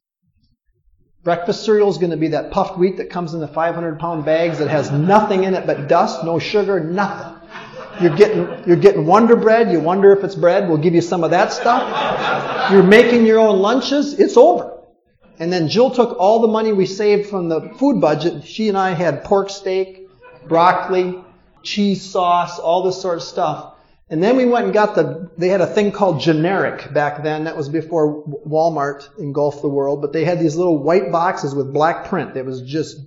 Breakfast 1.24 1.64
cereal 1.64 1.90
is 1.90 1.98
going 1.98 2.12
to 2.12 2.18
be 2.18 2.30
that 2.30 2.52
puffed 2.52 2.78
wheat 2.78 2.98
that 2.98 3.10
comes 3.10 3.34
in 3.34 3.40
the 3.40 3.48
500 3.48 4.00
pound 4.00 4.26
bags 4.26 4.60
that 4.60 4.68
has 4.68 4.92
nothing 4.92 5.44
in 5.44 5.54
it 5.54 5.66
but 5.66 5.88
dust, 5.88 6.24
no 6.24 6.40
sugar, 6.40 6.84
nothing. 6.84 7.34
You're 8.02 8.16
getting, 8.16 8.68
you're 8.68 8.78
getting 8.78 9.06
Wonder 9.06 9.36
Bread. 9.36 9.72
You 9.72 9.80
wonder 9.80 10.12
if 10.12 10.24
it's 10.24 10.36
bread. 10.36 10.68
We'll 10.68 10.80
give 10.80 10.96
you 10.96 11.02
some 11.02 11.24
of 11.24 11.32
that 11.32 11.54
stuff. 11.54 12.72
You're 12.72 12.84
making 12.84 13.26
your 13.26 13.40
own 13.40 13.60
lunches. 13.60 14.20
It's 14.20 14.36
over. 14.36 14.72
And 15.40 15.54
then 15.54 15.70
Jill 15.70 15.92
took 15.92 16.18
all 16.20 16.40
the 16.40 16.48
money 16.48 16.74
we 16.74 16.86
saved 16.86 17.30
from 17.30 17.50
the 17.50 17.70
food 17.78 18.02
budget. 18.02 18.46
She 18.46 18.68
and 18.70 18.78
I 18.78 18.92
had 18.92 19.24
pork 19.24 19.50
steak, 19.50 20.08
broccoli, 20.48 21.24
cheese 21.62 22.02
sauce, 22.02 22.60
all 22.60 22.84
this 22.84 23.02
sort 23.02 23.18
of 23.18 23.24
stuff. 23.24 23.73
And 24.14 24.22
then 24.22 24.38
we 24.38 24.46
went 24.46 24.66
and 24.66 24.74
got 24.76 24.94
the, 24.94 25.28
they 25.40 25.48
had 25.48 25.60
a 25.60 25.66
thing 25.66 25.92
called 25.92 26.22
generic 26.22 26.94
back 26.94 27.24
then. 27.24 27.46
That 27.46 27.58
was 27.58 27.68
before 27.68 28.24
Walmart 28.48 29.10
engulfed 29.18 29.64
the 29.64 29.70
world. 29.70 30.04
But 30.04 30.14
they 30.14 30.24
had 30.24 30.40
these 30.40 30.56
little 30.56 30.78
white 30.78 31.12
boxes 31.12 31.56
with 31.56 31.74
black 31.74 32.06
print. 32.06 32.36
that 32.36 32.46
was 32.46 32.62
just, 32.62 33.00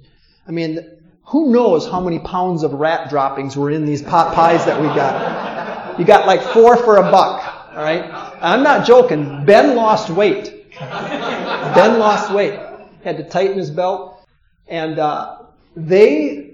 I 0.49 0.51
mean, 0.51 0.85
who 1.27 1.53
knows 1.53 1.89
how 1.89 2.01
many 2.01 2.19
pounds 2.19 2.65
of 2.65 2.73
rat 2.73 3.09
droppings 3.09 3.57
were 3.57 3.71
in 3.71 3.87
these 3.87 4.03
pot 4.03 4.35
pies 4.35 4.65
that 4.65 4.81
we 4.81 4.89
got. 4.89 5.97
You 5.97 6.05
got 6.05 6.27
like 6.27 6.43
four 6.43 6.77
for 6.77 6.97
a 6.97 7.03
buck. 7.03 7.71
All 7.71 7.85
right. 7.85 8.11
I'm 8.43 8.65
not 8.65 8.85
joking. 8.85 9.45
Ben 9.45 9.77
lost 9.77 10.11
weight. 10.11 10.69
Ben 10.81 12.01
lost 12.01 12.33
weight. 12.33 12.59
Had 13.05 13.19
to 13.19 13.23
tighten 13.23 13.57
his 13.57 13.71
belt. 13.71 14.27
And, 14.67 14.99
uh, 14.99 15.43
they 15.77 16.46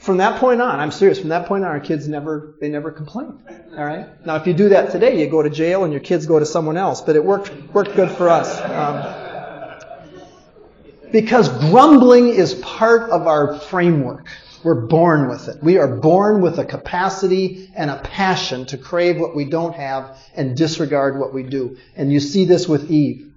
from 0.00 0.16
that 0.16 0.40
point 0.40 0.60
on, 0.60 0.80
I'm 0.80 0.90
serious, 0.90 1.18
from 1.18 1.28
that 1.28 1.46
point 1.46 1.64
on, 1.64 1.70
our 1.70 1.80
kids 1.80 2.08
never, 2.08 2.54
they 2.60 2.68
never 2.68 2.90
complained. 2.90 3.38
All 3.76 3.84
right? 3.84 4.06
Now, 4.26 4.36
if 4.36 4.46
you 4.46 4.54
do 4.54 4.70
that 4.70 4.90
today, 4.90 5.20
you 5.20 5.28
go 5.28 5.42
to 5.42 5.50
jail 5.50 5.84
and 5.84 5.92
your 5.92 6.00
kids 6.00 6.26
go 6.26 6.38
to 6.38 6.46
someone 6.46 6.76
else, 6.76 7.02
but 7.02 7.16
it 7.16 7.24
worked, 7.24 7.52
worked 7.74 7.94
good 7.94 8.10
for 8.10 8.28
us. 8.28 8.60
Um, 8.62 9.16
because 11.12 11.48
grumbling 11.70 12.28
is 12.28 12.54
part 12.54 13.10
of 13.10 13.26
our 13.26 13.58
framework. 13.58 14.26
We're 14.62 14.86
born 14.86 15.28
with 15.28 15.48
it. 15.48 15.62
We 15.62 15.78
are 15.78 15.96
born 15.96 16.42
with 16.42 16.58
a 16.58 16.64
capacity 16.64 17.70
and 17.74 17.90
a 17.90 17.96
passion 17.96 18.66
to 18.66 18.78
crave 18.78 19.18
what 19.18 19.34
we 19.34 19.46
don't 19.46 19.74
have 19.74 20.18
and 20.34 20.56
disregard 20.56 21.18
what 21.18 21.32
we 21.32 21.42
do. 21.42 21.78
And 21.96 22.12
you 22.12 22.20
see 22.20 22.44
this 22.44 22.68
with 22.68 22.90
Eve. 22.90 23.29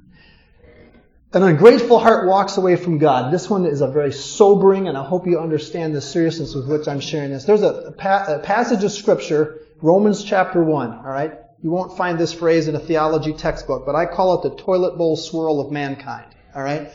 An 1.36 1.42
ungrateful 1.42 1.98
heart 1.98 2.28
walks 2.28 2.58
away 2.58 2.76
from 2.76 3.00
God. 3.00 3.34
This 3.34 3.50
one 3.50 3.66
is 3.66 3.82
a 3.82 3.88
very 3.88 4.14
sobering, 4.14 4.88
and 4.88 4.96
I 4.96 5.04
hope 5.04 5.26
you 5.26 5.40
understand 5.40 5.96
the 5.96 6.02
seriousness 6.02 6.54
with 6.54 6.68
which 6.68 6.88
I'm 6.88 7.00
sharing 7.00 7.32
this. 7.32 7.46
There's 7.46 7.64
a, 7.64 7.92
pa- 7.98 8.26
a 8.28 8.38
passage 8.38 8.84
of 8.84 8.92
scripture, 8.92 9.62
Romans 9.82 10.24
chapter 10.24 10.64
1, 10.64 10.92
alright? 10.92 11.40
You 11.64 11.72
won't 11.72 11.98
find 11.98 12.20
this 12.20 12.34
phrase 12.34 12.68
in 12.68 12.76
a 12.76 12.80
theology 12.80 13.34
textbook, 13.34 13.84
but 13.84 13.96
I 13.96 14.06
call 14.06 14.36
it 14.36 14.44
the 14.48 14.56
toilet 14.64 14.96
bowl 14.96 15.18
swirl 15.18 15.60
of 15.60 15.72
mankind, 15.72 16.28
alright? 16.56 16.92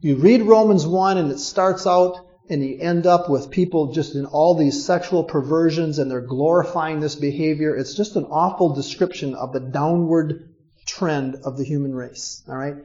You 0.00 0.16
read 0.16 0.40
Romans 0.44 0.86
1 0.86 1.18
and 1.18 1.30
it 1.30 1.38
starts 1.38 1.86
out 1.86 2.26
and 2.48 2.64
you 2.64 2.78
end 2.80 3.06
up 3.06 3.28
with 3.28 3.50
people 3.50 3.92
just 3.92 4.14
in 4.14 4.24
all 4.24 4.54
these 4.54 4.86
sexual 4.86 5.24
perversions 5.24 5.98
and 5.98 6.10
they're 6.10 6.22
glorifying 6.22 7.00
this 7.00 7.16
behavior. 7.16 7.76
It's 7.76 7.94
just 7.94 8.16
an 8.16 8.24
awful 8.30 8.74
description 8.74 9.34
of 9.34 9.52
the 9.52 9.60
downward 9.60 10.48
trend 10.86 11.36
of 11.44 11.58
the 11.58 11.64
human 11.64 11.94
race, 11.94 12.42
alright? 12.48 12.76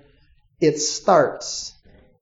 It 0.59 0.79
starts. 0.79 1.73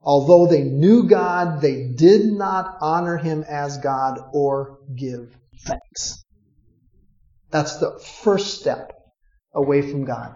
Although 0.02 0.48
they 0.48 0.64
knew 0.64 1.04
God, 1.04 1.62
they 1.62 1.88
did 1.88 2.26
not 2.32 2.78
honor 2.80 3.18
Him 3.18 3.44
as 3.48 3.78
God 3.80 4.20
or 4.32 4.80
give 4.96 5.36
thanks. 5.66 6.24
That's 7.50 7.78
the 7.78 8.00
first 8.24 8.60
step 8.60 8.94
away 9.54 9.82
from 9.82 10.06
God, 10.06 10.36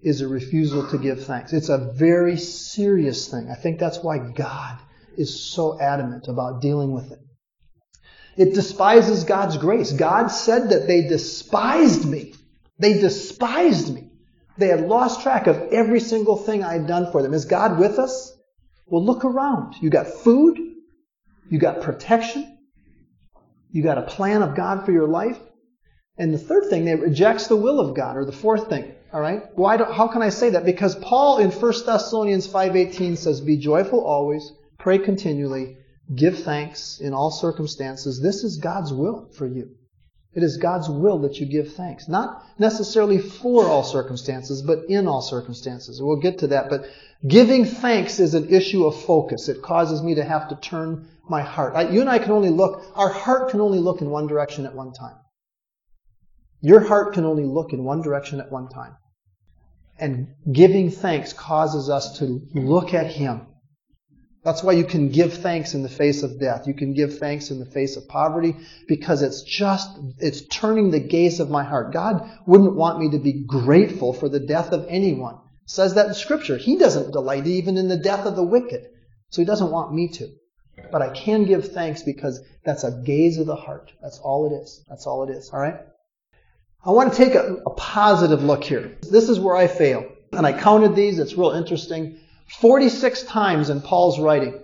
is 0.00 0.20
a 0.20 0.28
refusal 0.28 0.88
to 0.88 0.98
give 0.98 1.24
thanks. 1.24 1.52
It's 1.52 1.68
a 1.68 1.92
very 1.94 2.36
serious 2.36 3.28
thing. 3.28 3.48
I 3.50 3.54
think 3.54 3.78
that's 3.78 4.02
why 4.02 4.18
God 4.18 4.78
is 5.16 5.50
so 5.52 5.80
adamant 5.80 6.28
about 6.28 6.60
dealing 6.60 6.92
with 6.92 7.12
it. 7.12 7.18
It 8.36 8.54
despises 8.54 9.24
God's 9.24 9.56
grace. 9.56 9.92
God 9.92 10.28
said 10.28 10.70
that 10.70 10.86
they 10.86 11.08
despised 11.08 12.06
me. 12.06 12.34
They 12.78 12.94
despised 12.94 13.94
me. 13.94 14.05
They 14.58 14.68
had 14.68 14.88
lost 14.88 15.22
track 15.22 15.46
of 15.46 15.56
every 15.72 16.00
single 16.00 16.36
thing 16.36 16.64
I 16.64 16.72
had 16.74 16.86
done 16.86 17.10
for 17.12 17.22
them. 17.22 17.34
Is 17.34 17.44
God 17.44 17.78
with 17.78 17.98
us? 17.98 18.32
Well, 18.86 19.04
look 19.04 19.24
around. 19.24 19.74
You 19.80 19.90
got 19.90 20.06
food. 20.06 20.58
You 21.50 21.58
got 21.58 21.82
protection. 21.82 22.58
You 23.70 23.82
got 23.82 23.98
a 23.98 24.02
plan 24.02 24.42
of 24.42 24.54
God 24.54 24.84
for 24.84 24.92
your 24.92 25.08
life. 25.08 25.38
And 26.18 26.32
the 26.32 26.38
third 26.38 26.70
thing, 26.70 26.88
it 26.88 27.00
rejects 27.00 27.46
the 27.46 27.56
will 27.56 27.78
of 27.78 27.94
God, 27.94 28.16
or 28.16 28.24
the 28.24 28.32
fourth 28.32 28.68
thing. 28.68 28.94
All 29.12 29.20
right. 29.20 29.42
Why? 29.54 29.76
Do, 29.76 29.84
how 29.84 30.08
can 30.08 30.22
I 30.22 30.30
say 30.30 30.50
that? 30.50 30.64
Because 30.64 30.96
Paul 30.96 31.38
in 31.38 31.50
1 31.50 31.72
Thessalonians 31.84 32.46
5:18 32.46 33.16
says, 33.16 33.40
"Be 33.40 33.56
joyful 33.56 34.00
always, 34.00 34.52
pray 34.78 34.98
continually, 34.98 35.76
give 36.14 36.38
thanks 36.38 37.00
in 37.00 37.12
all 37.12 37.30
circumstances. 37.30 38.20
This 38.20 38.44
is 38.44 38.56
God's 38.56 38.92
will 38.92 39.28
for 39.32 39.46
you." 39.46 39.70
It 40.36 40.42
is 40.42 40.58
God's 40.58 40.90
will 40.90 41.20
that 41.20 41.40
you 41.40 41.46
give 41.46 41.72
thanks. 41.72 42.08
Not 42.08 42.44
necessarily 42.58 43.18
for 43.18 43.64
all 43.64 43.82
circumstances, 43.82 44.60
but 44.60 44.84
in 44.90 45.08
all 45.08 45.22
circumstances. 45.22 46.00
We'll 46.00 46.20
get 46.20 46.40
to 46.40 46.48
that. 46.48 46.68
But 46.68 46.84
giving 47.26 47.64
thanks 47.64 48.20
is 48.20 48.34
an 48.34 48.50
issue 48.50 48.84
of 48.84 49.00
focus. 49.00 49.48
It 49.48 49.62
causes 49.62 50.02
me 50.02 50.16
to 50.16 50.24
have 50.24 50.50
to 50.50 50.56
turn 50.56 51.08
my 51.26 51.40
heart. 51.40 51.74
I, 51.74 51.88
you 51.88 52.02
and 52.02 52.10
I 52.10 52.18
can 52.18 52.32
only 52.32 52.50
look, 52.50 52.84
our 52.94 53.08
heart 53.08 53.48
can 53.48 53.62
only 53.62 53.78
look 53.78 54.02
in 54.02 54.10
one 54.10 54.26
direction 54.26 54.66
at 54.66 54.74
one 54.74 54.92
time. 54.92 55.16
Your 56.60 56.80
heart 56.80 57.14
can 57.14 57.24
only 57.24 57.44
look 57.44 57.72
in 57.72 57.82
one 57.82 58.02
direction 58.02 58.38
at 58.38 58.52
one 58.52 58.68
time. 58.68 58.94
And 59.98 60.34
giving 60.52 60.90
thanks 60.90 61.32
causes 61.32 61.88
us 61.88 62.18
to 62.18 62.42
look 62.52 62.92
at 62.92 63.06
Him 63.06 63.46
that's 64.46 64.62
why 64.62 64.74
you 64.74 64.84
can 64.84 65.08
give 65.08 65.34
thanks 65.34 65.74
in 65.74 65.82
the 65.82 65.88
face 65.88 66.22
of 66.22 66.38
death. 66.38 66.68
You 66.68 66.74
can 66.74 66.94
give 66.94 67.18
thanks 67.18 67.50
in 67.50 67.58
the 67.58 67.66
face 67.66 67.96
of 67.96 68.06
poverty 68.06 68.54
because 68.86 69.22
it's 69.22 69.42
just, 69.42 69.90
it's 70.18 70.42
turning 70.42 70.92
the 70.92 71.00
gaze 71.00 71.40
of 71.40 71.50
my 71.50 71.64
heart. 71.64 71.92
God 71.92 72.30
wouldn't 72.46 72.76
want 72.76 73.00
me 73.00 73.10
to 73.10 73.18
be 73.18 73.44
grateful 73.44 74.12
for 74.12 74.28
the 74.28 74.38
death 74.38 74.70
of 74.70 74.86
anyone. 74.88 75.34
It 75.34 75.70
says 75.70 75.94
that 75.94 76.06
in 76.06 76.14
scripture. 76.14 76.56
He 76.56 76.76
doesn't 76.76 77.10
delight 77.10 77.48
even 77.48 77.76
in 77.76 77.88
the 77.88 77.96
death 77.96 78.24
of 78.24 78.36
the 78.36 78.44
wicked. 78.44 78.86
So 79.30 79.42
he 79.42 79.46
doesn't 79.46 79.72
want 79.72 79.92
me 79.92 80.10
to. 80.12 80.28
But 80.92 81.02
I 81.02 81.08
can 81.08 81.44
give 81.44 81.72
thanks 81.72 82.04
because 82.04 82.40
that's 82.64 82.84
a 82.84 83.02
gaze 83.04 83.38
of 83.38 83.46
the 83.46 83.56
heart. 83.56 83.90
That's 84.00 84.20
all 84.20 84.46
it 84.46 84.62
is. 84.62 84.84
That's 84.88 85.08
all 85.08 85.28
it 85.28 85.32
is. 85.34 85.50
Alright? 85.52 85.80
I 86.84 86.90
want 86.90 87.12
to 87.12 87.18
take 87.18 87.34
a, 87.34 87.62
a 87.66 87.70
positive 87.70 88.44
look 88.44 88.62
here. 88.62 88.96
This 89.10 89.28
is 89.28 89.40
where 89.40 89.56
I 89.56 89.66
fail. 89.66 90.08
And 90.30 90.46
I 90.46 90.52
counted 90.52 90.94
these. 90.94 91.18
It's 91.18 91.34
real 91.34 91.50
interesting. 91.50 92.20
46 92.46 93.24
times 93.24 93.70
in 93.70 93.80
Paul's 93.80 94.18
writing, 94.18 94.60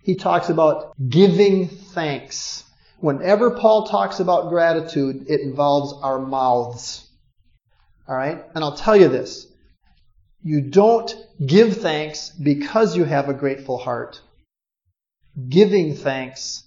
he 0.00 0.14
talks 0.14 0.48
about 0.48 0.92
giving 1.08 1.68
thanks. 1.68 2.64
Whenever 3.00 3.52
Paul 3.52 3.86
talks 3.86 4.20
about 4.20 4.48
gratitude, 4.48 5.26
it 5.28 5.40
involves 5.40 5.94
our 6.02 6.18
mouths. 6.18 7.06
All 8.08 8.16
right? 8.16 8.44
And 8.54 8.64
I'll 8.64 8.76
tell 8.76 8.96
you 8.96 9.08
this. 9.08 9.46
You 10.42 10.60
don't 10.62 11.14
give 11.44 11.76
thanks 11.78 12.30
because 12.30 12.96
you 12.96 13.04
have 13.04 13.28
a 13.28 13.34
grateful 13.34 13.78
heart. 13.78 14.20
Giving 15.48 15.94
thanks 15.94 16.64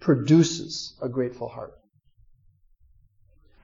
produces 0.00 0.94
a 1.00 1.08
grateful 1.08 1.48
heart. 1.48 1.74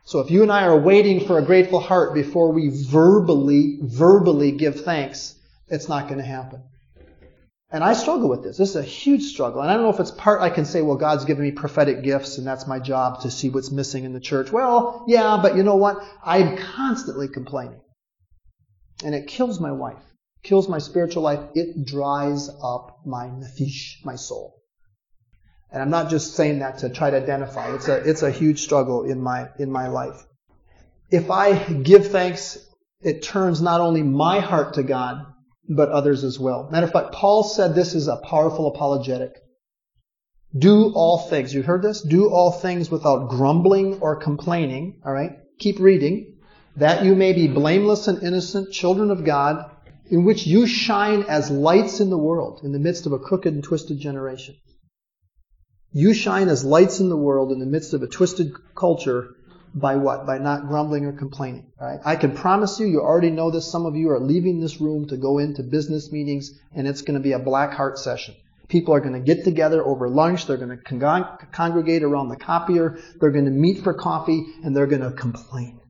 So 0.05 0.21
if 0.21 0.31
you 0.31 0.43
and 0.43 0.53
I 0.53 0.65
are 0.65 0.79
waiting 0.79 1.27
for 1.27 1.39
a 1.39 1.45
grateful 1.45 1.81
heart 1.81 2.15
before 2.15 2.53
we 2.53 2.69
verbally, 2.69 3.79
verbally 3.83 4.53
give 4.53 4.85
thanks, 4.85 5.35
it's 5.73 5.89
not 5.89 6.07
going 6.07 6.19
to 6.19 6.25
happen. 6.25 6.63
And 7.71 7.83
I 7.83 7.95
struggle 7.95 8.29
with 8.29 8.43
this. 8.43 8.59
This 8.59 8.69
is 8.69 8.77
a 8.77 8.83
huge 8.83 9.23
struggle. 9.23 9.63
And 9.63 9.71
I 9.71 9.75
don't 9.75 9.85
know 9.85 9.89
if 9.89 9.99
it's 9.99 10.11
part 10.11 10.43
I 10.43 10.51
can 10.51 10.67
say, 10.67 10.83
well, 10.83 10.99
God's 10.99 11.25
given 11.25 11.43
me 11.43 11.53
prophetic 11.53 12.03
gifts 12.03 12.37
and 12.37 12.47
that's 12.47 12.67
my 12.67 12.79
job 12.79 13.23
to 13.23 13.31
see 13.31 13.49
what's 13.49 13.71
missing 13.71 14.05
in 14.05 14.13
the 14.13 14.21
church. 14.21 14.53
Well, 14.53 15.07
yeah, 15.09 15.39
but 15.41 15.57
you 15.57 15.63
know 15.63 15.77
what? 15.77 16.05
I'm 16.23 16.59
constantly 16.59 17.29
complaining. 17.29 17.81
And 19.03 19.15
it 19.15 19.27
kills 19.27 19.59
my 19.59 19.73
wife, 19.73 20.05
kills 20.43 20.69
my 20.69 20.79
spiritual 20.79 21.23
life. 21.23 21.41
It 21.55 21.87
dries 21.87 22.51
up 22.63 23.01
my 23.07 23.29
nephesh, 23.29 24.05
my 24.05 24.17
soul. 24.17 24.61
And 25.71 25.81
I'm 25.81 25.91
not 25.91 26.11
just 26.11 26.35
saying 26.35 26.59
that 26.59 26.79
to 26.79 26.91
try 26.91 27.09
to 27.09 27.17
identify. 27.17 27.75
It's 27.75 27.89
a, 27.89 27.97
it's 27.97 28.23
a 28.23 28.31
huge 28.31 28.61
struggle 28.61 29.05
in 29.05 29.23
my, 29.23 29.49
in 29.59 29.73
my 29.73 29.89
life. 29.89 30.23
If 31.11 31.31
I 31.31 31.55
give 31.73 32.09
thanks, 32.09 32.59
it 33.01 33.23
turns 33.23 33.63
not 33.63 33.81
only 33.81 34.03
my 34.03 34.41
heart 34.41 34.75
to 34.75 34.83
God, 34.83 35.32
but 35.77 35.89
others 35.89 36.25
as 36.25 36.39
well. 36.39 36.69
Matter 36.71 36.87
of 36.87 36.93
fact, 36.93 37.13
Paul 37.13 37.43
said 37.43 37.75
this 37.75 37.95
is 37.95 38.09
a 38.09 38.17
powerful 38.17 38.67
apologetic. 38.69 39.33
Do 40.57 40.93
all 40.95 41.19
things. 41.19 41.55
You 41.55 41.63
heard 41.63 41.83
this? 41.83 42.03
Do 42.03 42.31
all 42.31 42.51
things 42.51 42.91
without 42.91 43.31
grumbling 43.31 44.01
or 44.01 44.17
complaining. 44.17 45.01
All 45.05 45.13
right? 45.13 45.39
Keep 45.59 45.81
reading. 45.81 46.37
That 46.77 47.05
you 47.05 47.15
may 47.15 47.33
be 47.33 47.49
blameless 47.49 48.09
and 48.09 48.23
innocent 48.23 48.73
children 48.73 49.11
of 49.11 49.25
God, 49.25 49.71
in 50.11 50.25
which 50.25 50.47
you 50.47 50.67
shine 50.67 51.23
as 51.23 51.51
lights 51.51 52.01
in 52.01 52.11
the 52.11 52.19
world, 52.19 52.61
in 52.65 52.73
the 52.73 52.79
midst 52.79 53.07
of 53.07 53.13
a 53.13 53.19
crooked 53.19 53.53
and 53.53 53.65
twisted 53.65 53.99
generation. 53.99 54.57
You 55.93 56.15
shine 56.15 56.49
as 56.49 56.65
lights 56.65 57.01
in 57.01 57.11
the 57.11 57.17
world 57.17 57.53
in 57.53 57.61
the 57.61 57.67
midst 57.67 57.93
of 57.93 58.03
a 58.03 58.07
twisted 58.07 58.53
culture 58.75 59.35
by 59.75 59.97
what? 59.97 60.27
By 60.27 60.39
not 60.39 60.69
grumbling 60.69 61.05
or 61.07 61.13
complaining. 61.13 61.73
Right? 61.81 62.01
I 62.05 62.17
can 62.17 62.35
promise 62.35 62.79
you, 62.79 62.87
you 62.87 63.01
already 63.01 63.31
know 63.31 63.51
this. 63.51 63.71
Some 63.71 63.87
of 63.87 63.97
you 63.97 64.11
are 64.11 64.21
leaving 64.21 64.61
this 64.61 64.81
room 64.81 65.09
to 65.09 65.17
go 65.17 65.39
into 65.39 65.63
business 65.63 66.13
meetings, 66.13 66.51
and 66.75 66.87
it's 66.87 67.03
going 67.03 67.19
to 67.19 67.23
be 67.23 67.33
a 67.33 67.39
black 67.39 67.73
heart 67.73 67.99
session. 67.99 68.35
People 68.69 68.95
are 68.95 69.01
going 69.01 69.15
to 69.15 69.21
get 69.21 69.45
together 69.45 69.85
over 69.85 70.09
lunch. 70.09 70.47
They're 70.47 70.57
going 70.57 70.77
to 70.77 70.83
con- 70.83 71.39
congregate 71.53 72.03
around 72.03 72.29
the 72.29 72.37
copier. 72.37 72.99
They're 73.21 73.31
going 73.31 73.45
to 73.47 73.51
meet 73.51 73.83
for 73.83 73.95
coffee, 73.95 74.45
and 74.65 74.77
they're 74.77 74.87
going 74.87 75.03
to 75.03 75.13
complain 75.13 75.81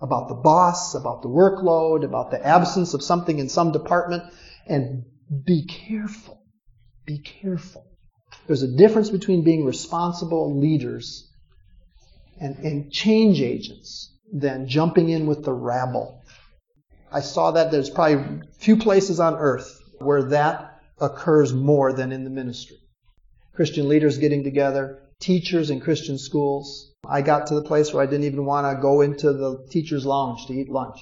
about 0.00 0.28
the 0.28 0.34
boss, 0.34 0.94
about 0.94 1.22
the 1.22 1.28
workload, 1.28 2.04
about 2.04 2.30
the 2.30 2.44
absence 2.44 2.94
of 2.94 3.02
something 3.02 3.38
in 3.38 3.48
some 3.48 3.72
department. 3.72 4.22
And 4.66 5.04
be 5.44 5.66
careful. 5.66 6.42
Be 7.04 7.18
careful. 7.18 7.84
There's 8.46 8.62
a 8.62 8.76
difference 8.76 9.10
between 9.10 9.44
being 9.44 9.64
responsible 9.64 10.58
leaders 10.58 11.27
and, 12.40 12.56
and 12.58 12.92
change 12.92 13.40
agents 13.40 14.14
than 14.32 14.68
jumping 14.68 15.08
in 15.08 15.26
with 15.26 15.44
the 15.44 15.52
rabble. 15.52 16.22
I 17.10 17.20
saw 17.20 17.52
that 17.52 17.70
there's 17.70 17.90
probably 17.90 18.42
few 18.58 18.76
places 18.76 19.20
on 19.20 19.34
earth 19.34 19.80
where 19.98 20.24
that 20.24 20.80
occurs 21.00 21.52
more 21.52 21.92
than 21.92 22.12
in 22.12 22.24
the 22.24 22.30
ministry. 22.30 22.76
Christian 23.54 23.88
leaders 23.88 24.18
getting 24.18 24.44
together, 24.44 25.02
teachers 25.20 25.70
in 25.70 25.80
Christian 25.80 26.18
schools. 26.18 26.92
I 27.08 27.22
got 27.22 27.48
to 27.48 27.54
the 27.54 27.62
place 27.62 27.92
where 27.92 28.02
I 28.02 28.06
didn't 28.06 28.26
even 28.26 28.44
want 28.44 28.66
to 28.66 28.80
go 28.80 29.00
into 29.00 29.32
the 29.32 29.66
teacher's 29.70 30.04
lounge 30.04 30.46
to 30.46 30.52
eat 30.52 30.68
lunch 30.68 31.00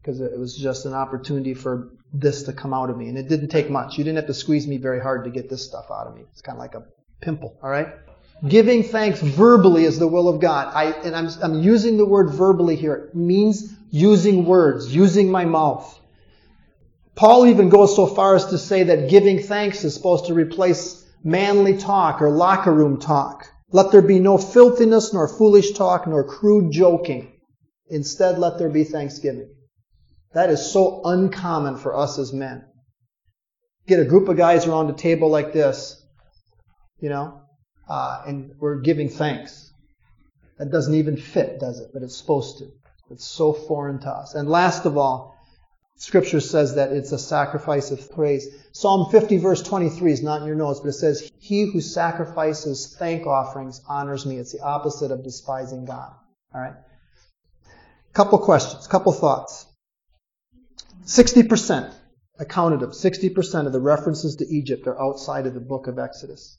because 0.00 0.20
it 0.20 0.38
was 0.38 0.56
just 0.56 0.86
an 0.86 0.94
opportunity 0.94 1.54
for 1.54 1.90
this 2.12 2.44
to 2.44 2.52
come 2.52 2.72
out 2.72 2.88
of 2.88 2.96
me. 2.96 3.08
And 3.08 3.18
it 3.18 3.28
didn't 3.28 3.48
take 3.48 3.68
much. 3.68 3.98
You 3.98 4.04
didn't 4.04 4.16
have 4.16 4.26
to 4.28 4.34
squeeze 4.34 4.66
me 4.66 4.78
very 4.78 5.00
hard 5.00 5.24
to 5.24 5.30
get 5.30 5.50
this 5.50 5.64
stuff 5.64 5.86
out 5.90 6.06
of 6.06 6.14
me. 6.14 6.22
It's 6.30 6.40
kind 6.40 6.56
of 6.56 6.60
like 6.60 6.74
a 6.74 6.84
pimple, 7.20 7.58
all 7.62 7.70
right? 7.70 7.88
Giving 8.46 8.84
thanks 8.84 9.20
verbally 9.20 9.84
is 9.84 9.98
the 9.98 10.06
will 10.06 10.28
of 10.28 10.40
God. 10.40 10.72
I, 10.74 10.92
and 10.92 11.16
I'm, 11.16 11.28
I'm 11.42 11.62
using 11.62 11.96
the 11.96 12.06
word 12.06 12.30
verbally 12.30 12.76
here. 12.76 12.94
It 12.94 13.14
means 13.14 13.74
using 13.90 14.44
words, 14.44 14.94
using 14.94 15.30
my 15.30 15.44
mouth. 15.44 15.98
Paul 17.16 17.46
even 17.46 17.68
goes 17.68 17.96
so 17.96 18.06
far 18.06 18.36
as 18.36 18.46
to 18.46 18.58
say 18.58 18.84
that 18.84 19.10
giving 19.10 19.40
thanks 19.40 19.82
is 19.82 19.94
supposed 19.94 20.26
to 20.26 20.34
replace 20.34 21.04
manly 21.24 21.76
talk 21.76 22.22
or 22.22 22.30
locker 22.30 22.72
room 22.72 23.00
talk. 23.00 23.48
Let 23.70 23.90
there 23.90 24.02
be 24.02 24.20
no 24.20 24.38
filthiness, 24.38 25.12
nor 25.12 25.26
foolish 25.26 25.72
talk, 25.72 26.06
nor 26.06 26.22
crude 26.22 26.70
joking. 26.72 27.32
Instead, 27.88 28.38
let 28.38 28.58
there 28.58 28.70
be 28.70 28.84
thanksgiving. 28.84 29.52
That 30.32 30.50
is 30.50 30.70
so 30.70 31.02
uncommon 31.04 31.76
for 31.76 31.96
us 31.96 32.18
as 32.18 32.32
men. 32.32 32.64
Get 33.88 33.98
a 33.98 34.04
group 34.04 34.28
of 34.28 34.36
guys 34.36 34.66
around 34.66 34.90
a 34.90 34.94
table 34.94 35.28
like 35.28 35.52
this, 35.52 36.00
you 37.00 37.08
know, 37.08 37.42
uh, 37.88 38.22
and 38.26 38.54
we're 38.58 38.80
giving 38.80 39.08
thanks. 39.08 39.72
That 40.58 40.70
doesn't 40.70 40.94
even 40.94 41.16
fit, 41.16 41.60
does 41.60 41.80
it? 41.80 41.90
But 41.92 42.02
it's 42.02 42.16
supposed 42.16 42.58
to. 42.58 42.70
It's 43.10 43.26
so 43.26 43.52
foreign 43.52 44.00
to 44.00 44.10
us. 44.10 44.34
And 44.34 44.48
last 44.48 44.84
of 44.84 44.98
all, 44.98 45.36
Scripture 45.96 46.40
says 46.40 46.76
that 46.76 46.92
it's 46.92 47.10
a 47.10 47.18
sacrifice 47.18 47.90
of 47.90 48.12
praise. 48.12 48.48
Psalm 48.72 49.10
50 49.10 49.38
verse 49.38 49.62
23 49.62 50.12
is 50.12 50.22
not 50.22 50.42
in 50.42 50.46
your 50.46 50.56
notes, 50.56 50.80
but 50.80 50.90
it 50.90 50.92
says, 50.92 51.30
He 51.38 51.62
who 51.62 51.80
sacrifices 51.80 52.94
thank 52.98 53.26
offerings 53.26 53.80
honors 53.88 54.24
me. 54.24 54.36
It's 54.36 54.52
the 54.52 54.62
opposite 54.62 55.10
of 55.10 55.24
despising 55.24 55.86
God. 55.86 56.12
Alright? 56.54 56.74
Couple 58.12 58.38
questions, 58.38 58.86
couple 58.86 59.12
thoughts. 59.12 59.66
60%, 61.04 61.92
I 62.38 62.44
counted 62.44 62.80
them, 62.80 62.90
60% 62.90 63.66
of 63.66 63.72
the 63.72 63.80
references 63.80 64.36
to 64.36 64.46
Egypt 64.46 64.86
are 64.86 65.00
outside 65.00 65.46
of 65.46 65.54
the 65.54 65.60
book 65.60 65.86
of 65.88 65.98
Exodus. 65.98 66.58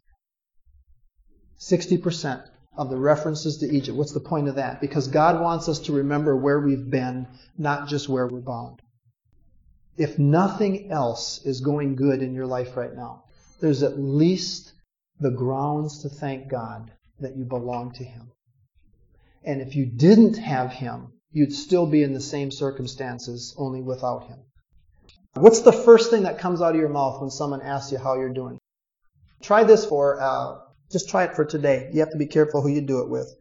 60% 1.59 2.47
of 2.77 2.89
the 2.89 2.97
references 2.97 3.57
to 3.57 3.69
Egypt. 3.69 3.97
What's 3.97 4.13
the 4.13 4.19
point 4.19 4.47
of 4.47 4.55
that? 4.55 4.79
Because 4.79 5.07
God 5.07 5.41
wants 5.41 5.67
us 5.67 5.79
to 5.79 5.93
remember 5.93 6.35
where 6.35 6.59
we've 6.59 6.89
been, 6.89 7.27
not 7.57 7.87
just 7.89 8.07
where 8.07 8.27
we're 8.27 8.39
bound. 8.39 8.81
If 9.97 10.17
nothing 10.17 10.91
else 10.91 11.45
is 11.45 11.59
going 11.59 11.97
good 11.97 12.21
in 12.21 12.33
your 12.33 12.45
life 12.45 12.77
right 12.77 12.95
now, 12.95 13.25
there's 13.59 13.83
at 13.83 13.99
least 13.99 14.71
the 15.19 15.31
grounds 15.31 16.03
to 16.03 16.09
thank 16.09 16.47
God 16.47 16.91
that 17.19 17.35
you 17.35 17.43
belong 17.43 17.91
to 17.93 18.03
Him. 18.05 18.31
And 19.43 19.61
if 19.61 19.75
you 19.75 19.85
didn't 19.85 20.37
have 20.37 20.71
Him, 20.71 21.11
you'd 21.31 21.53
still 21.53 21.85
be 21.85 22.03
in 22.03 22.13
the 22.13 22.21
same 22.21 22.51
circumstances, 22.51 23.53
only 23.57 23.81
without 23.81 24.27
Him. 24.27 24.39
What's 25.33 25.61
the 25.61 25.73
first 25.73 26.09
thing 26.09 26.23
that 26.23 26.39
comes 26.39 26.61
out 26.61 26.75
of 26.75 26.79
your 26.79 26.89
mouth 26.89 27.19
when 27.19 27.29
someone 27.29 27.61
asks 27.61 27.91
you 27.91 27.97
how 27.97 28.15
you're 28.15 28.33
doing? 28.33 28.57
Try 29.41 29.65
this 29.65 29.85
for 29.85 30.21
uh, 30.21 30.59
just 30.91 31.09
try 31.09 31.25
it 31.25 31.35
for 31.35 31.45
today. 31.45 31.89
You 31.93 31.99
have 31.99 32.11
to 32.11 32.17
be 32.17 32.25
careful 32.25 32.61
who 32.61 32.69
you 32.69 32.81
do 32.81 33.01
it 33.01 33.09
with. 33.09 33.33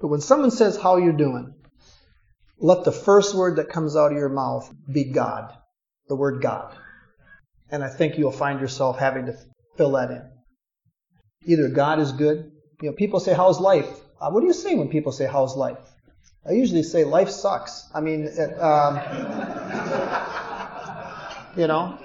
But 0.00 0.08
when 0.08 0.20
someone 0.20 0.50
says 0.50 0.76
how 0.76 0.96
you're 0.96 1.12
doing, 1.12 1.54
let 2.58 2.84
the 2.84 2.92
first 2.92 3.34
word 3.34 3.56
that 3.56 3.68
comes 3.68 3.96
out 3.96 4.12
of 4.12 4.18
your 4.18 4.28
mouth 4.28 4.72
be 4.90 5.04
God. 5.04 5.52
The 6.08 6.16
word 6.16 6.42
God. 6.42 6.76
And 7.70 7.82
I 7.82 7.88
think 7.88 8.16
you'll 8.16 8.32
find 8.32 8.60
yourself 8.60 8.98
having 8.98 9.26
to 9.26 9.36
fill 9.76 9.92
that 9.92 10.10
in. 10.10 10.22
Either 11.46 11.68
God 11.68 11.98
is 11.98 12.12
good. 12.12 12.50
You 12.82 12.90
know, 12.90 12.94
people 12.94 13.20
say, 13.20 13.34
how's 13.34 13.60
life? 13.60 13.88
Uh, 14.20 14.30
what 14.30 14.40
do 14.40 14.46
you 14.46 14.52
say 14.52 14.74
when 14.74 14.88
people 14.88 15.12
say, 15.12 15.26
how's 15.26 15.56
life? 15.56 15.78
I 16.48 16.52
usually 16.52 16.82
say, 16.82 17.04
life 17.04 17.28
sucks. 17.28 17.88
I 17.94 18.00
mean, 18.00 18.24
it, 18.24 18.60
um, 18.60 18.96
you 21.56 21.66
know. 21.66 21.98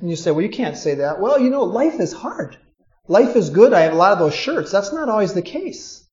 And 0.00 0.10
you 0.10 0.16
say, 0.16 0.30
well, 0.30 0.42
you 0.42 0.50
can't 0.50 0.76
say 0.76 0.96
that. 0.96 1.20
Well, 1.20 1.40
you 1.40 1.50
know, 1.50 1.64
life 1.64 2.00
is 2.00 2.12
hard. 2.12 2.58
Life 3.08 3.36
is 3.36 3.50
good. 3.50 3.72
I 3.72 3.80
have 3.80 3.94
a 3.94 3.96
lot 3.96 4.12
of 4.12 4.18
those 4.18 4.34
shirts. 4.34 4.70
That's 4.70 4.92
not 4.92 5.08
always 5.08 5.32
the 5.32 5.42
case. 5.42 6.06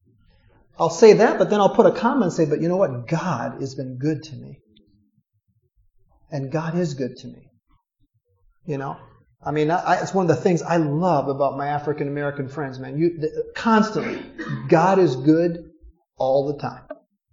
I'll 0.79 0.89
say 0.89 1.13
that, 1.13 1.38
but 1.38 1.49
then 1.49 1.60
I'll 1.60 1.75
put 1.75 1.86
a 1.86 1.91
comment 1.91 2.23
and 2.23 2.34
say, 2.34 2.45
but 2.45 2.62
you 2.62 2.69
know 2.69 2.77
what? 2.77 3.08
God 3.08 3.62
has 3.62 3.75
been 3.75 3.97
good 3.97 4.23
to 4.23 4.36
me. 4.36 4.60
And 6.31 6.51
God 6.51 6.77
is 6.77 6.93
good 6.93 7.17
to 7.17 7.27
me. 7.27 7.49
You 8.65 8.77
know? 8.77 8.97
I 9.45 9.51
mean, 9.51 9.69
I, 9.69 10.01
it's 10.01 10.13
one 10.13 10.29
of 10.29 10.36
the 10.36 10.41
things 10.41 10.62
I 10.62 10.77
love 10.77 11.27
about 11.27 11.58
my 11.58 11.67
African 11.67 12.08
American 12.08 12.47
friends, 12.47 12.79
man. 12.79 12.97
You, 12.97 13.21
constantly, 13.53 14.23
God 14.67 14.97
is 14.97 15.15
good 15.15 15.69
all 16.17 16.47
the 16.47 16.58
time. 16.58 16.84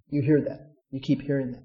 You 0.08 0.22
hear 0.22 0.42
that. 0.42 0.72
You 0.90 1.00
keep 1.00 1.22
hearing 1.22 1.52
that. 1.52 1.64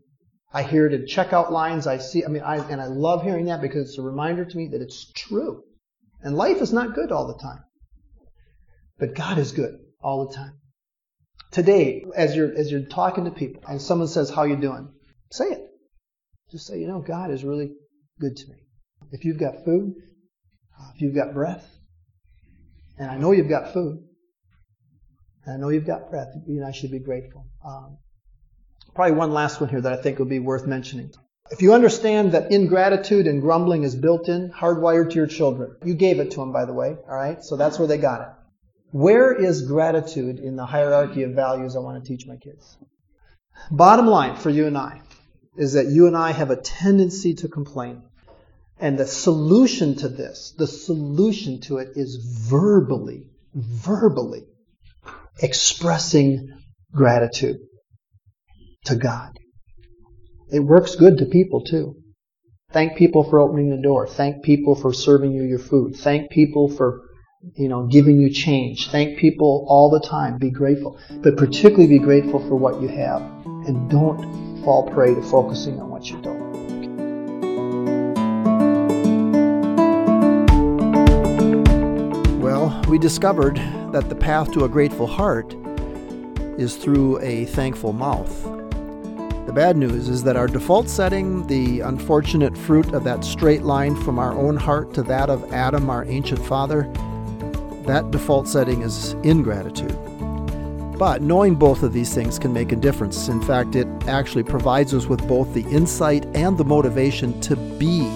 I 0.53 0.63
hear 0.63 0.87
it 0.87 0.93
in 0.93 1.03
checkout 1.03 1.51
lines. 1.51 1.85
I 1.85 1.97
see, 1.97 2.23
I 2.23 2.29
mean, 2.29 2.43
I, 2.43 2.57
and 2.69 2.79
I 2.79 2.85
love 2.85 3.23
hearing 3.23 3.45
that 3.47 3.61
because 3.61 3.89
it's 3.89 3.97
a 3.97 4.03
reminder 4.03 4.45
to 4.45 4.57
me 4.57 4.69
that 4.69 4.81
it's 4.81 5.11
true. 5.11 5.63
And 6.21 6.35
life 6.35 6.61
is 6.61 6.71
not 6.71 6.95
good 6.95 7.11
all 7.11 7.27
the 7.27 7.37
time. 7.37 7.63
But 8.99 9.15
God 9.15 9.37
is 9.37 9.51
good 9.51 9.79
all 10.01 10.27
the 10.27 10.35
time. 10.35 10.53
Today, 11.51 12.05
as 12.15 12.35
you're, 12.35 12.53
as 12.55 12.71
you're 12.71 12.81
talking 12.81 13.25
to 13.25 13.31
people 13.31 13.63
and 13.67 13.81
someone 13.81 14.07
says, 14.07 14.29
how 14.29 14.43
you 14.43 14.55
doing? 14.55 14.89
Say 15.31 15.45
it. 15.45 15.69
Just 16.51 16.67
say, 16.67 16.79
you 16.79 16.87
know, 16.87 16.99
God 16.99 17.31
is 17.31 17.43
really 17.43 17.71
good 18.19 18.35
to 18.37 18.49
me. 18.49 18.55
If 19.11 19.25
you've 19.25 19.39
got 19.39 19.63
food, 19.65 19.95
uh, 20.79 20.91
if 20.95 21.01
you've 21.01 21.15
got 21.15 21.33
breath, 21.33 21.65
and 22.97 23.09
I 23.09 23.17
know 23.17 23.31
you've 23.31 23.49
got 23.49 23.73
food, 23.73 24.03
and 25.45 25.55
I 25.55 25.57
know 25.57 25.69
you've 25.69 25.85
got 25.85 26.09
breath, 26.09 26.29
you 26.47 26.57
and 26.57 26.65
I 26.65 26.71
should 26.71 26.91
be 26.91 26.99
grateful. 26.99 27.45
Um, 27.65 27.97
probably 28.95 29.15
one 29.15 29.31
last 29.31 29.61
one 29.61 29.69
here 29.69 29.81
that 29.81 29.93
I 29.93 30.01
think 30.01 30.19
would 30.19 30.29
be 30.29 30.39
worth 30.39 30.65
mentioning. 30.65 31.11
If 31.51 31.61
you 31.61 31.73
understand 31.73 32.33
that 32.33 32.51
ingratitude 32.51 33.27
and 33.27 33.41
grumbling 33.41 33.83
is 33.83 33.95
built 33.95 34.27
in, 34.27 34.51
hardwired 34.51 35.11
to 35.11 35.15
your 35.15 35.27
children, 35.27 35.77
you 35.85 35.93
gave 35.93 36.19
it 36.19 36.31
to 36.31 36.37
them, 36.37 36.51
by 36.51 36.65
the 36.65 36.73
way, 36.73 36.97
all 37.07 37.15
right? 37.15 37.41
So 37.43 37.55
that's 37.55 37.79
where 37.79 37.87
they 37.87 37.97
got 37.97 38.21
it. 38.21 38.27
Where 38.91 39.33
is 39.33 39.63
gratitude 39.63 40.39
in 40.39 40.55
the 40.55 40.65
hierarchy 40.65 41.23
of 41.23 41.31
values 41.31 41.75
I 41.75 41.79
want 41.79 42.03
to 42.03 42.07
teach 42.07 42.25
my 42.25 42.37
kids? 42.37 42.77
Bottom 43.71 44.07
line 44.07 44.35
for 44.35 44.49
you 44.49 44.67
and 44.67 44.77
I 44.77 45.01
is 45.57 45.73
that 45.73 45.87
you 45.87 46.07
and 46.07 46.15
I 46.15 46.31
have 46.31 46.51
a 46.51 46.55
tendency 46.55 47.33
to 47.35 47.47
complain. 47.47 48.03
And 48.79 48.97
the 48.97 49.07
solution 49.07 49.95
to 49.97 50.07
this, 50.07 50.53
the 50.57 50.67
solution 50.67 51.59
to 51.61 51.77
it 51.77 51.89
is 51.95 52.15
verbally, 52.49 53.31
verbally 53.55 54.43
expressing 55.41 56.53
gratitude 56.93 57.57
to 58.85 58.95
God. 58.95 59.37
It 60.51 60.59
works 60.59 60.95
good 60.95 61.17
to 61.17 61.25
people 61.25 61.63
too. 61.63 61.95
Thank 62.71 62.97
people 62.97 63.23
for 63.23 63.39
opening 63.39 63.69
the 63.69 63.81
door. 63.81 64.07
Thank 64.07 64.43
people 64.43 64.75
for 64.75 64.93
serving 64.93 65.31
you 65.31 65.43
your 65.43 65.59
food. 65.59 65.95
Thank 65.95 66.29
people 66.29 66.69
for 66.69 67.01
you 67.55 67.69
know, 67.69 67.85
giving 67.85 68.19
you 68.19 68.29
change. 68.29 68.89
Thank 68.89 69.19
people 69.19 69.65
all 69.69 69.89
the 69.89 69.99
time. 69.99 70.37
Be 70.37 70.49
grateful. 70.49 70.99
But 71.21 71.37
particularly 71.37 71.87
be 71.87 71.99
grateful 71.99 72.39
for 72.47 72.55
what 72.55 72.81
you 72.81 72.87
have. 72.87 73.21
And 73.45 73.89
don't 73.89 74.63
fall 74.63 74.89
prey 74.89 75.13
to 75.13 75.21
focusing 75.21 75.79
on 75.79 75.89
what 75.89 76.09
you 76.09 76.21
don't. 76.21 76.47
Well, 82.41 82.81
we 82.87 82.97
discovered 82.97 83.57
that 83.91 84.09
the 84.09 84.15
path 84.15 84.51
to 84.53 84.65
a 84.65 84.69
grateful 84.69 85.07
heart 85.07 85.55
is 86.57 86.75
through 86.75 87.19
a 87.21 87.45
thankful 87.45 87.93
mouth. 87.93 88.43
The 89.45 89.53
bad 89.53 89.77
news 89.77 90.09
is 90.09 90.23
that 90.23 90.35
our 90.35 90.47
default 90.47 90.89
setting, 90.89 91.45
the 91.47 91.81
unfortunate 91.81 92.57
fruit 92.57 92.93
of 92.93 93.03
that 93.05 93.23
straight 93.23 93.61
line 93.61 93.95
from 93.95 94.19
our 94.19 94.33
own 94.33 94.57
heart 94.57 94.93
to 94.95 95.03
that 95.03 95.29
of 95.29 95.53
Adam, 95.53 95.89
our 95.89 96.03
ancient 96.05 96.43
father, 96.45 96.91
that 97.87 98.11
default 98.11 98.47
setting 98.47 98.81
is 98.81 99.13
ingratitude. 99.23 99.97
But 100.97 101.21
knowing 101.21 101.55
both 101.55 101.83
of 101.83 101.93
these 101.93 102.13
things 102.13 102.39
can 102.39 102.53
make 102.53 102.71
a 102.71 102.75
difference. 102.75 103.27
In 103.27 103.41
fact, 103.41 103.75
it 103.75 103.87
actually 104.07 104.43
provides 104.43 104.93
us 104.93 105.05
with 105.05 105.27
both 105.27 105.53
the 105.53 105.61
insight 105.61 106.25
and 106.35 106.57
the 106.57 106.65
motivation 106.65 107.39
to 107.41 107.55
be 107.55 108.11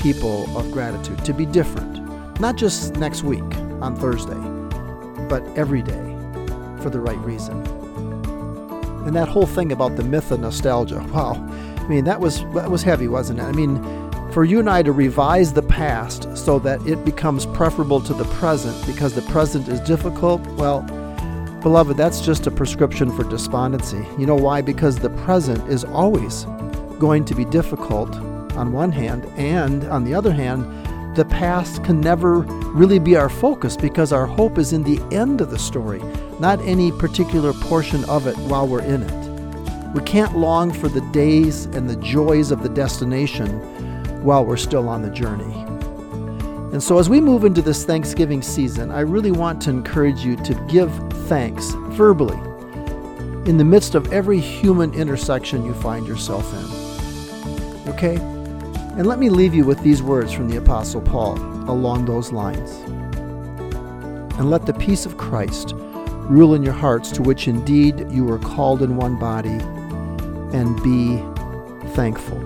people 0.00 0.44
of 0.58 0.70
gratitude, 0.72 1.24
to 1.24 1.32
be 1.32 1.46
different. 1.46 1.96
Not 2.40 2.56
just 2.56 2.96
next 2.96 3.22
week 3.22 3.44
on 3.80 3.96
Thursday, 3.96 4.34
but 5.28 5.42
every 5.56 5.82
day 5.82 6.16
for 6.82 6.90
the 6.90 7.00
right 7.00 7.18
reason. 7.18 7.64
And 9.06 9.14
that 9.14 9.28
whole 9.28 9.46
thing 9.46 9.70
about 9.70 9.94
the 9.96 10.02
myth 10.02 10.32
of 10.32 10.40
nostalgia, 10.40 10.98
wow. 11.12 11.34
I 11.78 11.88
mean, 11.88 12.04
that 12.04 12.20
was 12.20 12.42
that 12.54 12.70
was 12.70 12.82
heavy, 12.82 13.06
wasn't 13.06 13.38
it? 13.38 13.44
I 13.44 13.52
mean, 13.52 13.76
for 14.36 14.44
you 14.44 14.60
and 14.60 14.68
I 14.68 14.82
to 14.82 14.92
revise 14.92 15.54
the 15.54 15.62
past 15.62 16.36
so 16.36 16.58
that 16.58 16.86
it 16.86 17.06
becomes 17.06 17.46
preferable 17.46 18.02
to 18.02 18.12
the 18.12 18.26
present 18.34 18.76
because 18.84 19.14
the 19.14 19.22
present 19.32 19.66
is 19.66 19.80
difficult, 19.80 20.46
well, 20.58 20.82
beloved, 21.62 21.96
that's 21.96 22.20
just 22.20 22.46
a 22.46 22.50
prescription 22.50 23.10
for 23.16 23.24
despondency. 23.24 24.06
You 24.18 24.26
know 24.26 24.34
why? 24.34 24.60
Because 24.60 24.98
the 24.98 25.08
present 25.08 25.66
is 25.70 25.84
always 25.84 26.44
going 26.98 27.24
to 27.24 27.34
be 27.34 27.46
difficult 27.46 28.14
on 28.56 28.74
one 28.74 28.92
hand, 28.92 29.24
and 29.38 29.84
on 29.84 30.04
the 30.04 30.12
other 30.12 30.34
hand, 30.34 30.66
the 31.16 31.24
past 31.24 31.82
can 31.82 32.02
never 32.02 32.40
really 32.40 32.98
be 32.98 33.16
our 33.16 33.30
focus 33.30 33.74
because 33.74 34.12
our 34.12 34.26
hope 34.26 34.58
is 34.58 34.74
in 34.74 34.82
the 34.82 35.00
end 35.16 35.40
of 35.40 35.50
the 35.50 35.58
story, 35.58 36.02
not 36.40 36.60
any 36.60 36.92
particular 36.92 37.54
portion 37.54 38.04
of 38.04 38.26
it 38.26 38.36
while 38.36 38.68
we're 38.68 38.82
in 38.82 39.02
it. 39.02 39.94
We 39.94 40.02
can't 40.02 40.36
long 40.36 40.74
for 40.74 40.88
the 40.88 41.00
days 41.12 41.64
and 41.64 41.88
the 41.88 41.96
joys 41.96 42.50
of 42.50 42.62
the 42.62 42.68
destination 42.68 43.72
while 44.26 44.44
we're 44.44 44.56
still 44.56 44.88
on 44.88 45.02
the 45.02 45.10
journey. 45.10 45.54
And 46.72 46.82
so, 46.82 46.98
as 46.98 47.08
we 47.08 47.20
move 47.20 47.44
into 47.44 47.62
this 47.62 47.84
Thanksgiving 47.84 48.42
season, 48.42 48.90
I 48.90 49.00
really 49.00 49.30
want 49.30 49.62
to 49.62 49.70
encourage 49.70 50.24
you 50.24 50.36
to 50.36 50.54
give 50.68 50.92
thanks 51.28 51.70
verbally 51.90 52.36
in 53.48 53.56
the 53.56 53.64
midst 53.64 53.94
of 53.94 54.12
every 54.12 54.40
human 54.40 54.92
intersection 54.92 55.64
you 55.64 55.72
find 55.72 56.06
yourself 56.08 56.52
in. 56.52 57.88
Okay? 57.92 58.16
And 58.96 59.06
let 59.06 59.20
me 59.20 59.30
leave 59.30 59.54
you 59.54 59.64
with 59.64 59.80
these 59.82 60.02
words 60.02 60.32
from 60.32 60.48
the 60.48 60.56
Apostle 60.56 61.00
Paul 61.00 61.36
along 61.70 62.06
those 62.06 62.32
lines. 62.32 62.72
And 64.38 64.50
let 64.50 64.66
the 64.66 64.74
peace 64.74 65.06
of 65.06 65.16
Christ 65.16 65.72
rule 65.76 66.54
in 66.54 66.64
your 66.64 66.74
hearts, 66.74 67.12
to 67.12 67.22
which 67.22 67.46
indeed 67.46 68.10
you 68.10 68.24
were 68.24 68.40
called 68.40 68.82
in 68.82 68.96
one 68.96 69.18
body, 69.18 69.60
and 70.52 70.82
be 70.82 71.22
thankful. 71.94 72.45